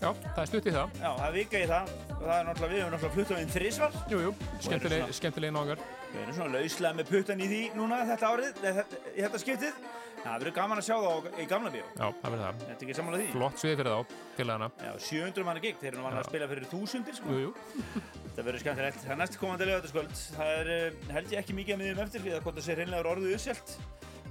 Já, 0.00 0.14
það 0.16 0.38
er 0.40 0.48
stutt 0.48 0.66
í 0.70 0.72
það. 0.72 0.92
Já, 0.96 1.08
það 1.12 1.26
er 1.28 1.34
vika 1.36 1.60
í 1.60 1.64
það. 1.68 1.90
Og 2.10 2.20
það 2.24 2.36
er 2.38 2.46
náttúrulega, 2.48 2.72
við 2.72 2.80
höfum 2.80 2.92
náttúrulega 2.94 3.14
flutt 3.16 3.32
á 3.32 3.36
einn 3.36 3.50
þrísvar. 3.52 3.96
Jú, 4.08 4.20
jú. 4.24 4.30
Skemmtileg, 4.64 5.10
skemmtileg 5.18 5.52
nágar. 5.56 5.82
Við 6.10 6.22
erum 6.22 6.36
svona 6.38 6.52
lauslega 6.56 6.96
með 6.96 7.10
puttan 7.10 7.40
í 7.44 7.48
því 7.50 7.58
núna 7.76 7.98
þetta 8.08 8.30
árið, 8.32 8.62
þetta, 8.64 9.00
í 9.12 9.24
þetta 9.26 9.40
skiptið. 9.44 9.82
Það 10.20 10.34
verður 10.42 10.54
gaman 10.56 10.80
að 10.80 10.84
sjá 10.84 10.94
það 11.00 11.12
á- 11.16 11.36
í 11.40 11.44
gamla 11.48 11.70
bíó. 11.72 11.84
Já, 11.96 12.06
það 12.20 12.32
verður 12.32 12.42
það. 12.44 12.56
Þetta 12.64 12.74
er 12.80 12.86
ekki 12.86 12.96
sammála 12.98 13.20
því. 13.20 13.28
Flott 13.36 13.60
svið 13.62 13.76
fyrir 13.80 13.92
þá, 13.94 14.16
félagana. 14.36 14.66
Já, 14.80 14.90
700 15.06 15.46
manna 15.48 15.62
gig, 15.64 15.78
þeir 15.80 15.92
eru 15.94 16.02
vanlega 16.04 16.24
að 16.24 16.28
spila 16.28 16.48
fyrir 16.50 16.66
þúsundir 16.72 17.16
sko. 17.16 17.28
Jú, 17.30 17.38
jú. 17.46 17.52
Þetta 18.26 18.44
verður 18.48 18.64
skemmtilegt. 18.64 19.00
Það 19.06 19.14
er 19.14 19.20
næst 19.22 19.38
komandi 19.40 19.68
lögataskvöld. 19.70 20.20
Það 20.36 20.52
er, 20.58 20.72
eh, 20.76 21.08
held 21.16 21.32
ég 21.32 21.40
ekki 21.40 21.56
mikið 21.56 21.76
að 21.76 21.80
miðjum 21.84 22.02
eftir, 22.04 22.24
því 22.26 22.34
að 22.36 22.44
hvort 22.44 22.60
það 22.60 22.66
sé 22.68 22.76
hreinlega 22.76 23.14
orðið 23.14 23.36
uppselt. 23.38 23.74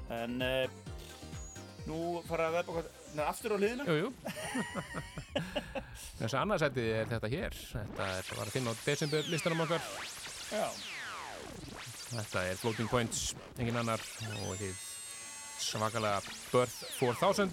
En 0.10 0.42
uh, 0.42 0.70
nú 1.90 2.00
fara 2.28 2.50
að 2.50 2.60
veðbaka 2.60 3.28
aftur 3.30 3.56
á 3.56 3.58
hliðina. 3.58 3.86
Jú, 3.90 4.08
jú. 4.08 4.10
Þessi 6.20 6.38
annarsætið 6.40 6.90
er 7.00 7.10
þetta 7.14 7.32
hér. 7.32 7.58
Þetta 7.74 8.08
er 8.18 8.32
að 8.44 8.54
finna 8.54 8.74
á 8.74 8.82
desember 8.84 9.30
listanum 9.32 9.66
okkar. 9.66 9.90
Já. 10.50 10.68
Þetta 12.10 12.44
er 12.50 12.58
Floating 12.60 12.90
Points, 12.90 13.34
engin 13.62 13.78
annar 13.80 14.02
og 14.42 14.56
þið 14.60 14.86
svakalega 15.62 16.22
Birth 16.50 16.78
4000. 16.98 17.52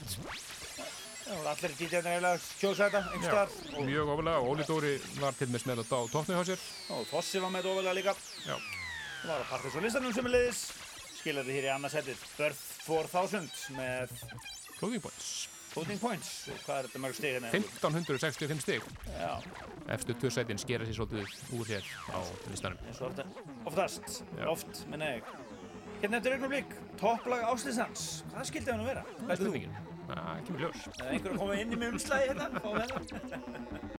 Já, 1.26 1.34
allir 1.50 1.72
DJ-nir 1.74 2.06
eiginlega 2.06 2.38
kjósa 2.60 2.86
þetta, 2.86 3.00
einhvers 3.10 3.32
staðar. 3.32 3.54
Og, 3.74 3.86
Mjög 3.88 4.10
ofalega 4.14 4.42
og 4.42 4.50
Óli 4.52 4.66
Dóri 4.68 4.92
var 5.18 5.34
til 5.34 5.48
með 5.50 5.64
smelt 5.64 5.90
á 5.90 5.98
tóknu 6.12 6.36
hjá 6.36 6.44
sér. 6.52 6.66
og 6.94 7.06
Fossi 7.10 7.42
var 7.42 7.50
með 7.50 7.66
ofalega 7.72 7.96
líka. 7.98 8.14
Já. 8.46 8.54
Það 8.56 9.32
var 9.32 9.40
að 9.40 9.48
parta 9.50 9.72
svo 9.74 9.82
listanum 9.82 10.14
sem 10.14 10.28
er 10.30 10.34
liðis. 10.36 10.60
Skilaði 11.26 11.54
hér 11.56 11.64
í 11.66 11.70
annarsætið. 11.74 12.20
Birth 12.38 12.60
4000 12.86 13.48
með 13.74 14.12
Floating 14.78 15.02
Points. 15.02 15.30
Floating 15.72 15.98
Points. 15.98 16.28
Hvað 16.62 16.76
er 16.78 16.86
þetta 16.86 17.00
mörg 17.02 17.16
stig 17.18 17.32
hérna? 17.34 17.50
1565 17.50 18.62
stig. 18.62 18.86
Já, 19.10 19.32
Eftir 19.96 20.14
tvö 20.22 20.30
sætin 20.30 20.60
skera 20.62 20.86
sér 20.86 20.94
svolítið 21.00 21.34
úr 21.58 21.66
hér 21.72 21.90
á 22.14 22.18
listanum. 22.52 22.78
eins 22.86 23.02
og 23.02 23.10
ofta, 23.10 23.26
oftast. 23.72 24.22
Já. 24.38 24.46
Oft, 24.54 24.84
minna 24.92 25.10
ég. 25.16 25.34
Hérna 26.04 26.20
eftir 26.22 26.36
augnablik, 26.38 26.78
topplag 27.02 27.42
Áslisans. 27.50 28.06
Hvað 28.30 28.46
skildi 28.52 28.70
hann 28.70 28.86
að 28.86 28.90
vera? 28.92 29.04
Það 29.18 29.34
er 29.34 29.42
spurningin. 29.42 29.76
Það 30.06 30.42
kemur 30.46 30.64
ljós. 30.68 30.86
Er 31.02 31.10
einhver 31.10 31.34
að 31.34 31.42
koma 31.42 31.58
inn 31.58 31.74
í 31.74 31.82
með 31.82 31.96
umslæði 31.96 32.30
hérna? 32.30 32.50
Við 32.62 32.82
hérna. 33.18 33.96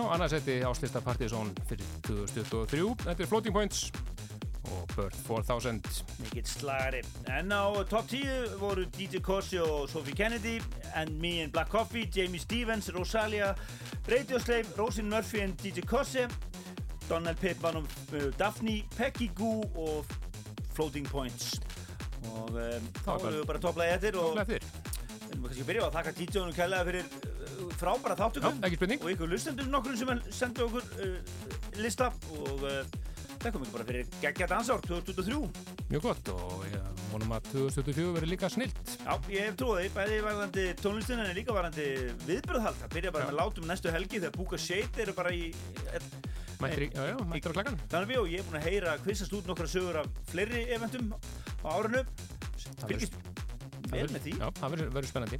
Já, 0.00 0.12
annarsætti 0.12 0.62
áslista 0.64 1.00
Partizón 1.00 1.52
fyrir 1.68 1.84
2023. 2.06 2.94
Þetta 3.04 3.22
er 3.22 3.28
Floating 3.28 3.52
Points 3.52 3.92
og 4.64 4.88
Birth 4.96 5.18
4000. 5.26 5.80
Mikill 6.22 6.46
slagari. 6.46 7.02
En 7.28 7.52
á 7.52 7.68
top 7.84 8.08
10 8.08 8.56
voru 8.60 8.86
DJ 8.96 9.20
Corsi 9.20 9.58
og 9.58 9.90
Sophie 9.90 10.14
Kennedy, 10.14 10.62
And 10.94 11.20
Me 11.20 11.42
and 11.42 11.52
Black 11.52 11.68
Coffee, 11.68 12.08
Jamie 12.16 12.40
Stevens, 12.40 12.90
Rosalia, 12.94 13.54
Radio 14.08 14.38
Slave, 14.38 14.64
Rosin 14.78 15.10
Murphy 15.10 15.40
and 15.40 15.52
DJ 15.60 15.80
Corsi, 15.80 16.24
Donald 17.08 17.36
Pittman 17.36 17.76
og 17.76 17.84
uh, 18.12 18.32
Daphne, 18.38 18.82
Peggy 18.96 19.30
Goo 19.34 19.60
og 19.74 20.06
Floating 20.72 21.08
Points. 21.08 21.60
Og 22.24 22.48
um, 22.48 22.88
þá 23.04 23.12
erum 23.18 23.36
við 23.36 23.46
bara 23.46 23.60
topplagi 23.60 23.92
eftir 23.98 24.16
og 24.16 24.38
við 24.48 24.56
erum 24.56 25.44
kannski 25.44 25.60
að 25.60 25.66
byrja 25.66 25.82
á 25.84 25.88
að 25.88 25.96
þakka 25.98 26.16
DJ-unum 26.20 26.56
kærlega 26.56 26.88
fyrir 26.88 27.19
frábæra 27.80 28.16
spurning. 28.74 29.02
og 29.02 29.12
ykkur 29.14 29.30
lustendum 29.30 29.70
nokkur 29.72 29.96
sem 29.96 30.20
sendu 30.30 30.66
okkur 30.68 30.84
uh, 31.00 31.16
lista 31.80 32.10
og 32.36 32.64
uh, 32.64 32.82
þakkum 33.40 33.64
ykkur 33.64 33.76
bara 33.78 33.88
fyrir 33.88 34.10
geggja 34.20 34.48
dansár 34.50 34.82
2023. 34.84 35.40
Mjög 35.90 36.02
gott 36.04 36.32
og 36.34 36.66
ég 36.68 37.00
vonum 37.10 37.32
að 37.34 37.48
2024 37.52 38.12
verið 38.16 38.32
líka 38.34 38.50
snilt. 38.52 38.80
Já, 39.00 39.14
ég 39.32 39.48
hef 39.48 39.56
trúið 39.60 39.88
bæði 39.96 40.18
varðandi 40.26 40.66
tónlistin 40.80 41.22
en 41.24 41.32
líka 41.36 41.56
varðandi 41.56 41.86
viðbröðhald. 42.28 42.78
Það 42.82 42.94
byrja 42.96 43.14
bara 43.16 43.26
Já. 43.26 43.30
með 43.30 43.40
látum 43.40 43.70
næstu 43.70 43.94
helgi 43.94 44.20
þegar 44.20 44.36
Búka 44.36 44.60
Shade 44.60 45.04
eru 45.06 45.16
bara 45.16 45.34
í... 45.34 45.50
Já, 46.60 47.04
já, 47.08 47.16
mættir 47.24 47.54
á 47.54 47.56
klakkan. 47.56 47.78
Þannig 47.88 48.18
og 48.20 48.26
ég 48.28 48.42
er 48.42 48.48
búinn 48.48 48.60
að 48.60 48.66
heyra 48.68 48.96
kvistast 49.00 49.32
út 49.32 49.46
nokkra 49.48 49.68
sögur 49.70 50.02
af 50.02 50.10
fleiri 50.28 50.66
eventum 50.76 51.14
á 51.64 51.68
árinu. 51.72 52.04
Fylgist 52.84 53.16
vel 53.90 54.06
með 54.12 54.26
því. 54.26 54.34
Já, 54.36 54.48
það 54.60 54.74
verður 54.74 54.92
verður 54.98 55.10
spennandi. 55.14 55.38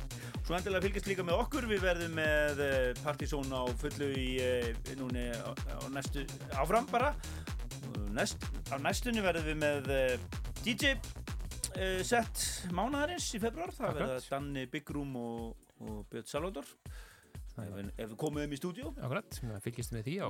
Svo 0.51 0.57
endilega 0.59 0.83
fylgist 0.83 1.07
líka 1.07 1.23
með 1.23 1.37
okkur. 1.45 1.67
Við 1.71 1.85
verðum 1.85 2.17
með 2.19 2.61
uh, 2.65 2.71
Partizón 3.05 3.53
á 3.55 3.63
fullu 3.79 4.09
í 4.19 4.25
uh, 4.43 4.89
núni 4.99 5.29
á, 5.31 5.55
á 5.55 5.87
næstu 5.95 6.25
áfram 6.59 6.89
bara. 6.91 7.13
Næst, 8.11 8.43
á 8.67 8.75
næstunni 8.83 9.23
verðum 9.23 9.47
við 9.47 9.61
með 9.61 9.91
uh, 9.95 10.41
DJ 10.67 10.97
set 12.03 12.43
mánaðarins 12.75 13.29
í 13.39 13.41
februar. 13.45 13.71
Það 13.77 14.01
verða 14.01 14.17
Danni 14.27 14.65
Room 14.91 15.13
og, 15.21 15.69
og 15.87 16.01
Björn 16.11 16.27
Salvador. 16.27 16.67
Ef, 17.55 17.71
ef 17.71 18.11
við 18.11 18.17
komum 18.19 18.43
um 18.43 18.51
í 18.51 18.59
stúdíu. 18.59 18.91
Akkurat, 18.99 19.39
við 19.45 19.61
fylgist 19.69 19.95
með 19.95 20.09
því 20.09 20.17
á 20.19 20.29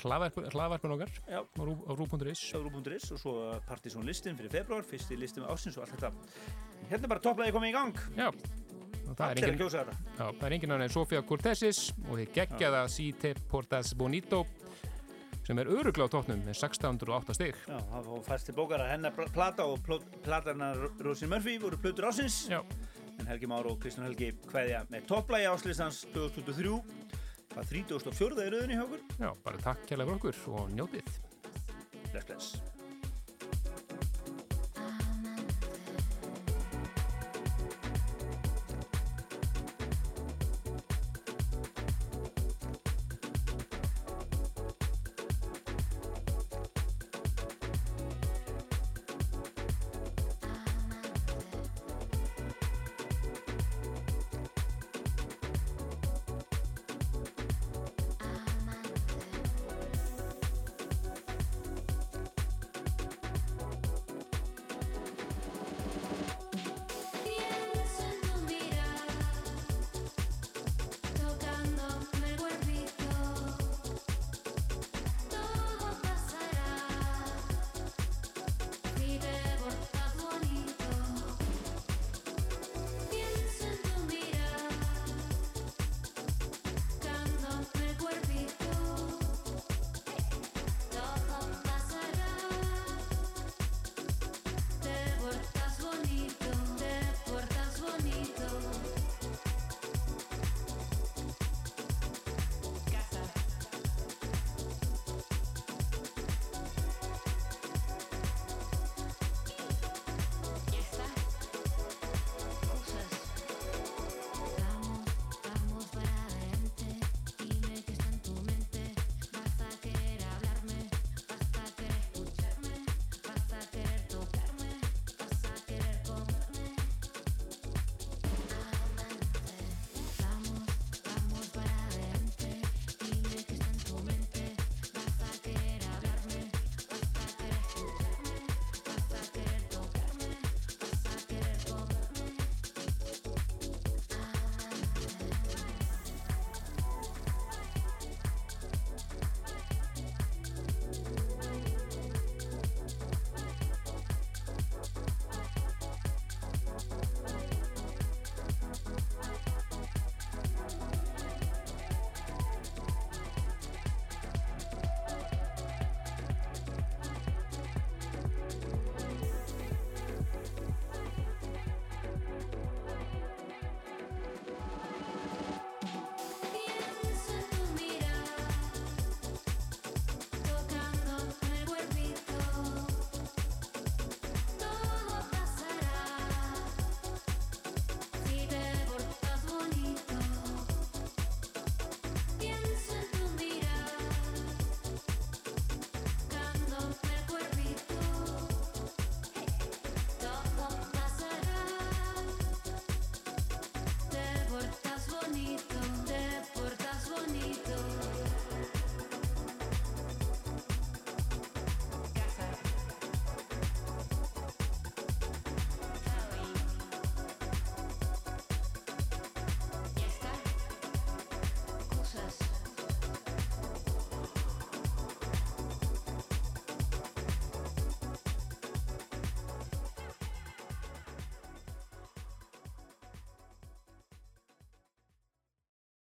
hlaðvarpun 0.00 0.96
okkar 0.96 1.12
Já. 1.28 1.44
á 1.46 1.62
rú- 1.62 1.84
rú.is. 1.86 2.42
Euró.is 2.58 3.06
og 3.14 3.22
svo 3.22 3.36
Partizón 3.68 4.10
listin 4.10 4.34
fyrir 4.34 4.50
februar, 4.58 4.82
fyrsti 4.82 5.18
listin 5.22 5.46
með 5.46 5.54
ásins 5.54 5.78
og 5.78 5.86
allt 5.86 6.00
þetta. 6.00 6.12
Hérna 6.90 7.12
bara 7.14 7.22
topplagi 7.22 7.54
komið 7.54 7.70
í 7.70 7.76
gang. 7.78 8.02
Já, 8.18 8.30
það 9.18 9.30
er 9.30 9.40
engin, 9.50 9.58
já, 9.70 10.26
það 10.30 10.46
er 10.48 10.52
engin 10.56 10.70
annan 10.74 10.86
en 10.88 10.94
Sofía 10.94 11.22
Cortesis 11.26 11.80
og 12.08 12.18
þið 12.20 12.32
geggjaða 12.38 12.82
Cite 12.92 13.34
Portas 13.50 13.92
Bonito 13.94 14.44
sem 15.46 15.58
er 15.58 15.66
öruglega 15.72 16.06
á 16.06 16.12
tóknum 16.12 16.42
með 16.44 16.54
1608 16.54 17.34
stig. 17.34 17.56
Já, 17.66 17.78
það 17.90 18.08
var 18.12 18.24
færst 18.28 18.46
til 18.50 18.54
bókar 18.54 18.84
að 18.84 18.90
hennar 18.92 19.14
pl- 19.16 19.30
plata 19.34 19.64
og 19.66 19.80
platarinnar 20.22 20.78
Rósin 21.02 21.30
Murphy 21.32 21.56
voru 21.58 21.78
plötur 21.80 22.06
ásins. 22.10 22.44
Já, 22.52 22.60
En 23.20 23.26
Helgi 23.28 23.46
Már 23.50 23.66
og 23.68 23.76
Kristján 23.82 24.06
Helgi 24.06 24.30
kveðja 24.48 24.84
með 24.88 25.04
topplagi 25.10 25.44
áslýstans 25.50 26.04
2023. 26.14 26.78
Það 27.50 27.66
34. 27.68 28.44
í 28.46 28.52
rauðinni 28.54 28.76
hjá 28.78 28.84
okkur. 28.86 29.00
já, 29.18 29.30
bara 29.44 29.58
takk 29.58 29.82
kærlega 29.90 30.14
fyrir 30.20 30.38
okkur 30.38 30.60
og 30.60 30.70
njótið. 30.76 31.10
Bless, 32.12 32.26
bless. 32.26 32.79